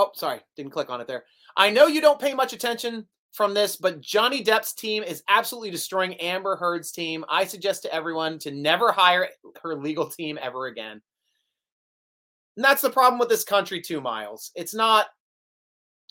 [0.00, 1.24] Oh, sorry, didn't click on it there.
[1.56, 5.72] I know you don't pay much attention from this, but Johnny Depp's team is absolutely
[5.72, 7.24] destroying Amber Heard's team.
[7.28, 9.26] I suggest to everyone to never hire
[9.60, 11.02] her legal team ever again.
[12.56, 14.52] And that's the problem with this country, too, Miles.
[14.54, 15.06] It's not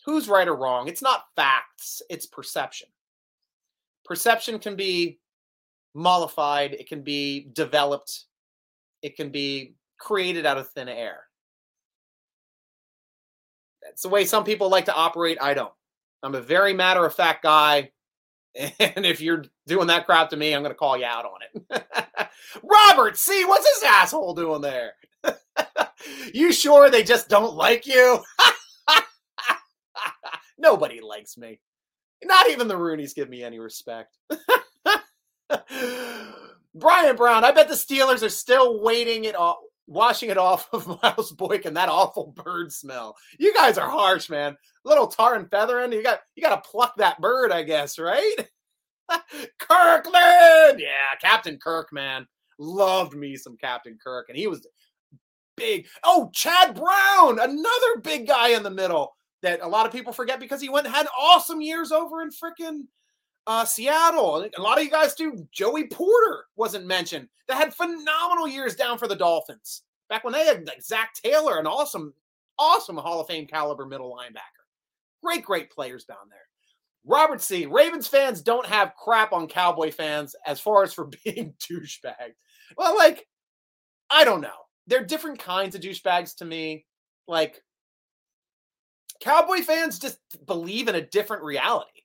[0.05, 2.89] who's right or wrong, it's not facts, it's perception.
[4.03, 5.19] Perception can be
[5.93, 8.25] mollified, it can be developed,
[9.01, 11.21] it can be created out of thin air.
[13.83, 15.37] That's the way some people like to operate.
[15.41, 15.73] I don't.
[16.21, 17.91] I'm a very matter of fact guy.
[18.79, 21.39] And if you're doing that crap to me, I'm going to call you out on
[21.43, 21.85] it.
[22.63, 24.93] Robert, see, what's this asshole doing there?
[26.33, 28.19] you sure they just don't like you?
[30.57, 31.59] Nobody likes me.
[32.23, 34.17] Not even the Roonies give me any respect.
[36.73, 39.57] Brian Brown, I bet the Steelers are still waiting it off,
[39.87, 43.15] washing it off of Miles Boykin that awful bird smell.
[43.39, 44.55] You guys are harsh, man.
[44.83, 45.91] Little tar and feathering.
[45.91, 48.35] You got you got to pluck that bird, I guess, right?
[49.57, 52.27] Kirkland, yeah, Captain Kirk, man,
[52.59, 54.67] loved me some Captain Kirk, and he was
[55.55, 55.87] big.
[56.03, 59.13] Oh, Chad Brown, another big guy in the middle
[59.43, 62.81] that a lot of people forget because he went had awesome years over in freaking
[63.47, 64.47] uh, Seattle.
[64.57, 65.47] A lot of you guys do.
[65.51, 67.29] Joey Porter wasn't mentioned.
[67.47, 71.57] That had phenomenal years down for the Dolphins back when they had like Zac Taylor,
[71.57, 72.13] an awesome,
[72.59, 74.41] awesome Hall of Fame caliber middle linebacker.
[75.23, 76.39] Great, great players down there.
[77.05, 77.65] Robert C.
[77.65, 82.35] Ravens fans don't have crap on Cowboy fans as far as for being douchebags.
[82.77, 83.25] Well, like,
[84.09, 84.49] I don't know.
[84.87, 86.85] They're different kinds of douchebags to me.
[87.29, 87.63] Like,
[89.21, 92.01] Cowboy fans just believe in a different reality.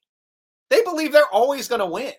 [0.69, 2.13] They believe they're always going to win.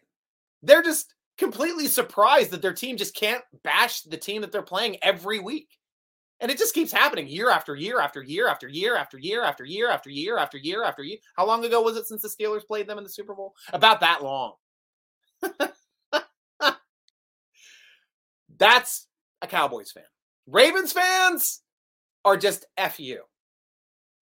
[0.62, 4.98] They're just completely surprised that their team just can't bash the team that they're playing
[5.02, 5.68] every week.
[6.40, 9.64] And it just keeps happening year after year after year after year after year after
[9.64, 11.18] year after year after year after year.
[11.36, 13.54] How long ago was it since the Steelers played them in the Super Bowl?
[13.72, 14.54] About that long.
[18.58, 19.06] That's
[19.42, 20.04] a Cowboys fan.
[20.46, 21.62] Ravens fans
[22.24, 23.22] are just F you.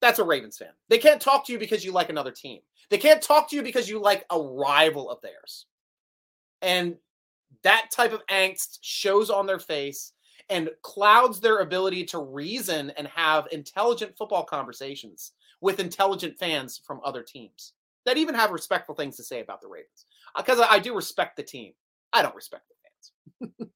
[0.01, 0.73] That's a Ravens fan.
[0.89, 2.61] They can't talk to you because you like another team.
[2.91, 5.67] They can't talk to you because you like a rival of theirs.
[6.61, 6.97] And
[7.63, 10.13] that type of angst shows on their face
[10.49, 17.01] and clouds their ability to reason and have intelligent football conversations with intelligent fans from
[17.05, 17.73] other teams
[18.05, 20.07] that even have respectful things to say about the Ravens.
[20.35, 21.73] Uh, because I, I do respect the team.
[22.13, 23.71] I don't respect the fans.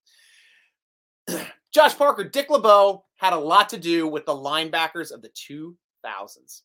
[1.73, 6.63] Josh Parker, Dick LeBeau had a lot to do with the linebackers of the 2000s.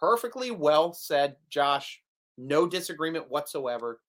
[0.00, 2.00] Perfectly well said, Josh.
[2.36, 4.00] No disagreement whatsoever.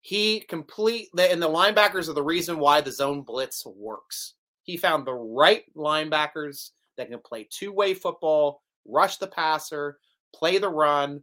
[0.00, 4.34] He complete and the linebackers are the reason why the zone blitz works.
[4.62, 9.98] He found the right linebackers that can play two-way football, rush the passer,
[10.34, 11.22] play the run,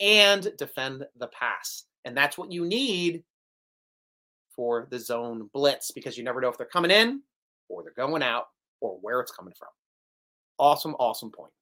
[0.00, 1.84] and defend the pass.
[2.04, 3.24] And that's what you need
[4.54, 7.22] for the zone blitz because you never know if they're coming in
[7.68, 8.46] or they're going out
[8.80, 9.68] or where it's coming from.
[10.58, 11.52] Awesome, awesome point.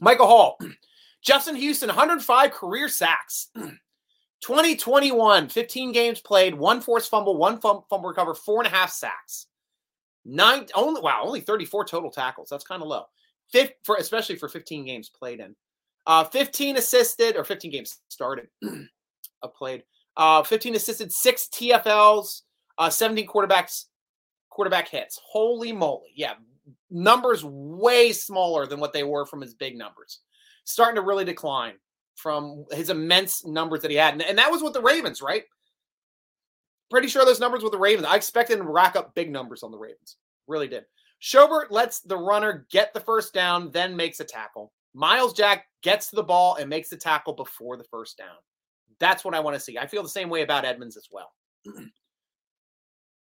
[0.00, 0.58] Michael Hall,
[1.22, 3.50] Justin Houston, 105 career sacks.
[4.40, 9.46] 2021, 15 games played, one forced fumble, one fumble recover, four and a half sacks.
[10.24, 12.48] Nine only wow, only 34 total tackles.
[12.50, 13.04] That's kind of low.
[13.50, 15.56] Fifth for especially for 15 games played in.
[16.06, 18.48] Uh 15 assisted or 15 games started
[19.42, 19.84] uh, played.
[20.16, 22.42] Uh 15 assisted, six TFLs,
[22.76, 23.86] uh 17 quarterbacks
[24.50, 25.18] quarterback hits.
[25.24, 26.12] Holy moly.
[26.14, 26.34] Yeah,
[26.90, 30.20] numbers way smaller than what they were from his big numbers.
[30.64, 31.74] Starting to really decline
[32.16, 34.14] from his immense numbers that he had.
[34.14, 35.44] And, and that was with the Ravens, right?
[36.90, 38.06] Pretty sure those numbers with the Ravens.
[38.06, 40.16] I expected him to rack up big numbers on the Ravens.
[40.46, 40.84] Really did.
[41.22, 44.72] Schobert lets the runner get the first down, then makes a tackle.
[44.94, 48.36] Myles Jack gets the ball and makes the tackle before the first down.
[49.00, 49.78] That's what I want to see.
[49.78, 51.32] I feel the same way about Edmunds as well.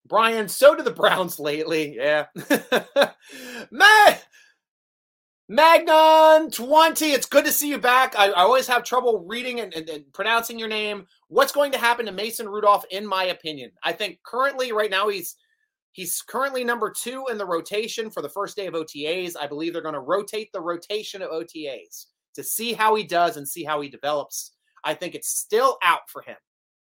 [0.09, 1.95] Brian, so do the Browns lately.
[1.95, 2.25] Yeah.
[5.51, 8.13] Magnon 20, it's good to see you back.
[8.17, 11.07] I, I always have trouble reading and, and, and, pronouncing your name.
[11.27, 13.71] What's going to happen to Mason Rudolph, in my opinion?
[13.83, 15.35] I think currently, right now, he's
[15.91, 19.35] he's currently number two in the rotation for the first day of OTAs.
[19.39, 22.05] I believe they're going to rotate the rotation of OTAs
[22.35, 24.51] to see how he does and see how he develops.
[24.83, 26.37] I think it's still out for him.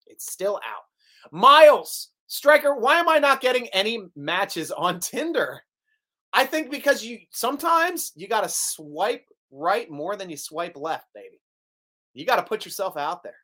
[0.09, 0.83] It's still out.
[1.31, 5.63] Miles, Striker, why am I not getting any matches on Tinder?
[6.33, 11.07] I think because you sometimes you got to swipe right more than you swipe left,
[11.15, 11.41] baby.
[12.15, 13.37] You got to put yourself out there.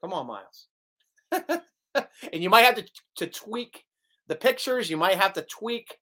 [0.00, 0.66] Come on, Miles.
[2.32, 2.84] and you might have to,
[3.16, 3.84] to tweak
[4.26, 4.90] the pictures.
[4.90, 5.98] You might have to tweak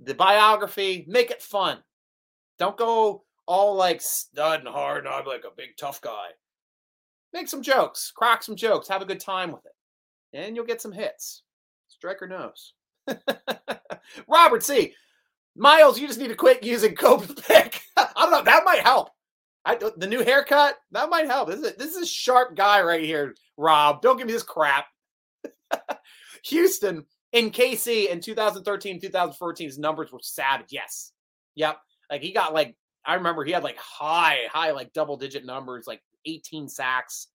[0.00, 1.04] the biography.
[1.06, 1.78] Make it fun.
[2.58, 5.04] Don't go all like stud and hard.
[5.04, 6.28] and I'm like a big tough guy.
[7.32, 9.72] Make some jokes, crack some jokes, have a good time with it,
[10.34, 11.42] and you'll get some hits.
[11.88, 12.74] Striker knows.
[14.28, 14.94] Robert C.
[15.56, 17.80] Miles, you just need to quit using Cope's pick.
[17.96, 18.42] I don't know.
[18.42, 19.10] That might help.
[19.64, 21.48] I, the new haircut that might help.
[21.48, 24.02] This is a, this is a sharp guy right here, Rob.
[24.02, 24.86] Don't give me this crap.
[26.44, 30.66] Houston in KC in 2013, 2014, his numbers were savage.
[30.68, 31.12] Yes,
[31.54, 31.78] yep.
[32.10, 32.76] Like he got like
[33.06, 37.28] I remember he had like high, high like double digit numbers, like 18 sacks,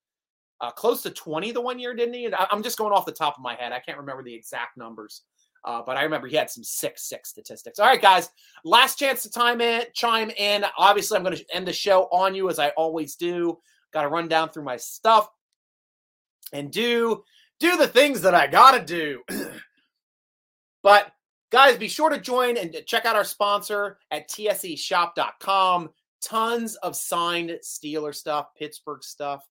[0.61, 2.29] uh, close to 20 the one year, didn't he?
[2.51, 3.71] I'm just going off the top of my head.
[3.71, 5.23] I can't remember the exact numbers.
[5.65, 7.79] Uh, but I remember he had some six six statistics.
[7.79, 8.29] All right, guys,
[8.63, 10.63] last chance to time in, chime in.
[10.77, 13.57] Obviously, I'm going to end the show on you as I always do.
[13.91, 15.29] Got to run down through my stuff
[16.53, 17.23] and do
[17.59, 19.21] do the things that I got to do.
[20.83, 21.11] but
[21.51, 25.89] guys, be sure to join and check out our sponsor at tseshop.com.
[26.21, 29.45] Tons of signed Steeler stuff, Pittsburgh stuff,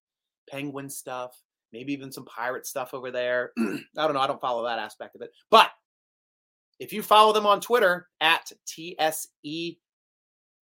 [0.51, 1.41] Penguin stuff,
[1.73, 3.53] maybe even some pirate stuff over there.
[3.59, 4.21] I don't know.
[4.21, 5.31] I don't follow that aspect of it.
[5.51, 5.71] But
[6.79, 9.79] if you follow them on Twitter at TSE,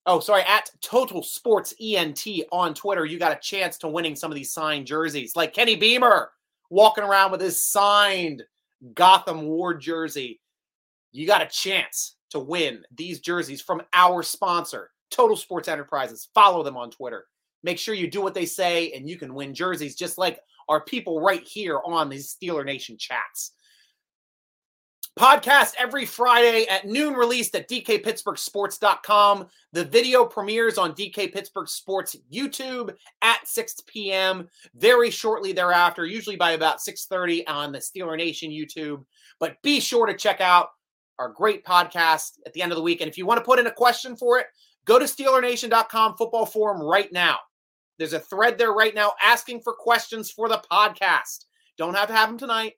[0.06, 4.30] oh, sorry, at Total Sports ENT on Twitter, you got a chance to winning some
[4.30, 6.30] of these signed jerseys, like Kenny Beamer
[6.70, 8.42] walking around with his signed
[8.94, 10.40] Gotham Ward jersey.
[11.12, 16.28] You got a chance to win these jerseys from our sponsor, Total Sports Enterprises.
[16.34, 17.26] Follow them on Twitter.
[17.62, 20.84] Make sure you do what they say, and you can win jerseys just like our
[20.84, 23.52] people right here on these Steeler Nation chats.
[25.18, 29.46] Podcast every Friday at noon, released at dkpittsburghsports.com.
[29.72, 34.46] The video premieres on DK Pittsburgh Sports YouTube at 6 p.m.
[34.74, 39.06] Very shortly thereafter, usually by about 6:30 on the Steeler Nation YouTube.
[39.40, 40.68] But be sure to check out
[41.18, 43.00] our great podcast at the end of the week.
[43.00, 44.48] And if you want to put in a question for it,
[44.86, 47.38] go to SteelerNation.com football forum right now.
[47.98, 51.44] There's a thread there right now asking for questions for the podcast.
[51.78, 52.74] Don't have to have them tonight.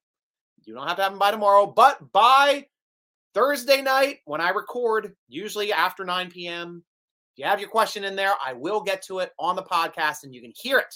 [0.65, 2.67] You don't have to have them by tomorrow, but by
[3.35, 6.85] Thursday night when I record, usually after 9 p.m.,
[7.33, 10.25] if you have your question in there, I will get to it on the podcast
[10.25, 10.95] and you can hear it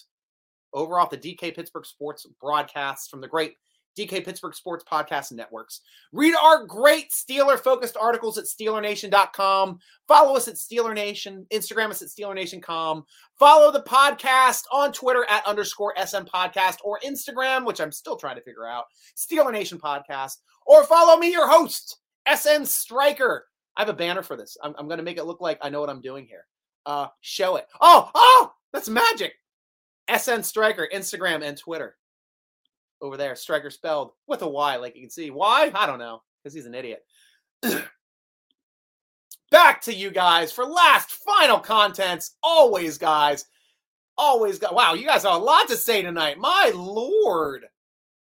[0.75, 3.55] over off the DK Pittsburgh Sports broadcasts from the great
[3.99, 5.81] DK Pittsburgh Sports Podcast Networks.
[6.13, 9.79] Read our great Steeler focused articles at SteelerNation.com.
[10.09, 11.47] Follow us at Steeler Nation.
[11.53, 13.05] Instagram us at SteelerNation.com.
[13.39, 18.37] Follow the podcast on Twitter at underscore SM Podcast or Instagram, which I'm still trying
[18.37, 18.85] to figure out,
[19.17, 20.39] Steeler Nation Podcast.
[20.67, 21.99] Or follow me, your host,
[22.33, 23.47] SN Striker.
[23.77, 24.57] I have a banner for this.
[24.63, 26.47] I'm, I'm going to make it look like I know what I'm doing here.
[26.87, 27.67] Uh, show it.
[27.81, 29.35] Oh, oh, that's magic.
[30.15, 31.97] SN Striker, Instagram and Twitter
[33.03, 33.37] over there.
[33.37, 35.31] Striker spelled with a Y, like you can see.
[35.31, 35.71] Why?
[35.75, 37.05] I don't know, because he's an idiot.
[39.51, 42.37] Back to you guys for last final contents.
[42.43, 43.45] Always, guys.
[44.17, 44.75] Always, got.
[44.75, 46.39] Wow, you guys have a lot to say tonight.
[46.39, 47.67] My lord.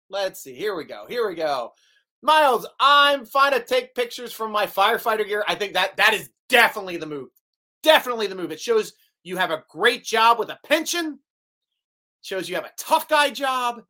[0.09, 0.53] Let's see.
[0.55, 1.05] Here we go.
[1.07, 1.71] Here we go.
[2.21, 5.45] Miles, I'm fine to take pictures from my firefighter gear.
[5.47, 7.29] I think that that is definitely the move.
[7.83, 8.51] Definitely the move.
[8.51, 8.93] It shows
[9.23, 11.19] you have a great job with a pension.
[12.21, 13.83] Shows you have a tough guy job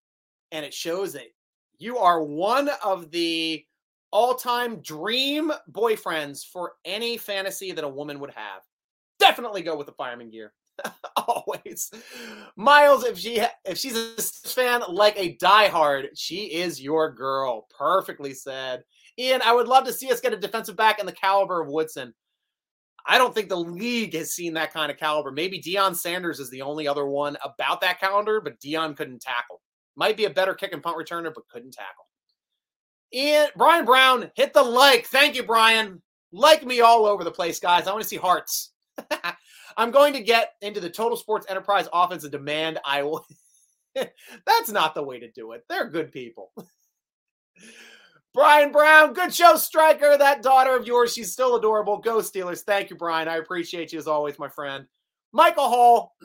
[0.51, 1.25] and it shows that
[1.77, 3.63] you are one of the
[4.11, 8.61] all-time dream boyfriends for any fantasy that a woman would have.
[9.19, 10.53] Definitely go with the fireman gear.
[11.15, 11.91] Always.
[12.55, 17.67] Miles, if she if she's a fan like a diehard, she is your girl.
[17.77, 18.83] Perfectly said.
[19.17, 21.69] Ian, I would love to see us get a defensive back in the caliber of
[21.69, 22.13] Woodson.
[23.05, 25.31] I don't think the league has seen that kind of caliber.
[25.31, 29.61] Maybe Deion Sanders is the only other one about that calendar, but Deion couldn't tackle.
[29.95, 32.05] Might be a better kick and punt returner, but couldn't tackle.
[33.13, 35.05] And Brian Brown hit the like.
[35.05, 36.01] Thank you, Brian.
[36.31, 37.87] Like me all over the place, guys.
[37.87, 38.73] I want to see hearts.
[39.77, 42.79] I'm going to get into the total sports enterprise offensive demand.
[42.85, 43.25] I will.
[43.95, 45.63] That's not the way to do it.
[45.69, 46.51] They're good people.
[48.33, 50.17] Brian Brown, good show, striker.
[50.17, 51.99] That daughter of yours, she's still adorable.
[51.99, 52.63] Go Steelers.
[52.63, 53.29] Thank you, Brian.
[53.29, 54.85] I appreciate you as always, my friend.
[55.31, 56.15] Michael Hall,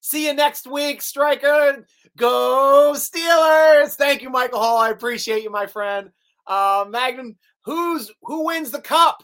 [0.00, 1.86] See you next week, Striker.
[2.16, 3.94] Go Steelers!
[3.94, 4.78] Thank you, Michael Hall.
[4.78, 6.10] I appreciate you, my friend.
[6.46, 9.22] Uh, Magnum, who's who wins the cup?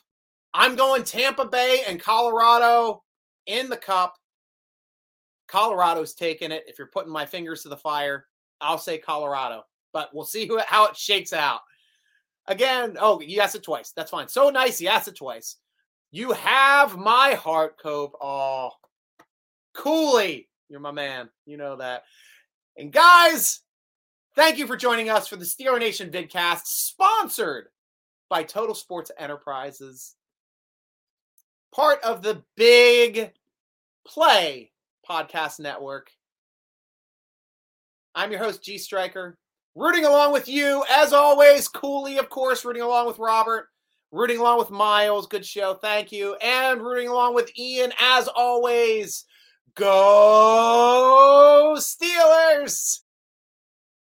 [0.52, 3.02] I'm going Tampa Bay and Colorado
[3.46, 4.16] in the cup.
[5.48, 6.64] Colorado's taking it.
[6.66, 8.26] If you're putting my fingers to the fire,
[8.60, 9.64] I'll say Colorado.
[9.92, 11.60] But we'll see who, how it shakes out.
[12.48, 13.92] Again, oh, you asked it twice.
[13.92, 14.28] That's fine.
[14.28, 14.80] So nice.
[14.80, 15.56] You asked it twice.
[16.10, 18.14] You have my heart, Cope.
[18.20, 18.70] Oh,
[19.74, 20.48] Cooley.
[20.68, 21.28] You're my man.
[21.44, 22.02] You know that.
[22.76, 23.60] And guys,
[24.34, 27.68] thank you for joining us for the Steeler Nation vidcast, sponsored
[28.28, 30.16] by Total Sports Enterprises,
[31.74, 33.32] part of the Big
[34.06, 34.72] Play
[35.08, 36.10] podcast network.
[38.14, 39.38] I'm your host, G Striker,
[39.74, 41.68] rooting along with you, as always.
[41.68, 43.68] Cooley, of course, rooting along with Robert,
[44.10, 45.26] rooting along with Miles.
[45.26, 45.74] Good show.
[45.74, 46.34] Thank you.
[46.36, 49.24] And rooting along with Ian, as always.
[49.76, 53.05] Go Steelers!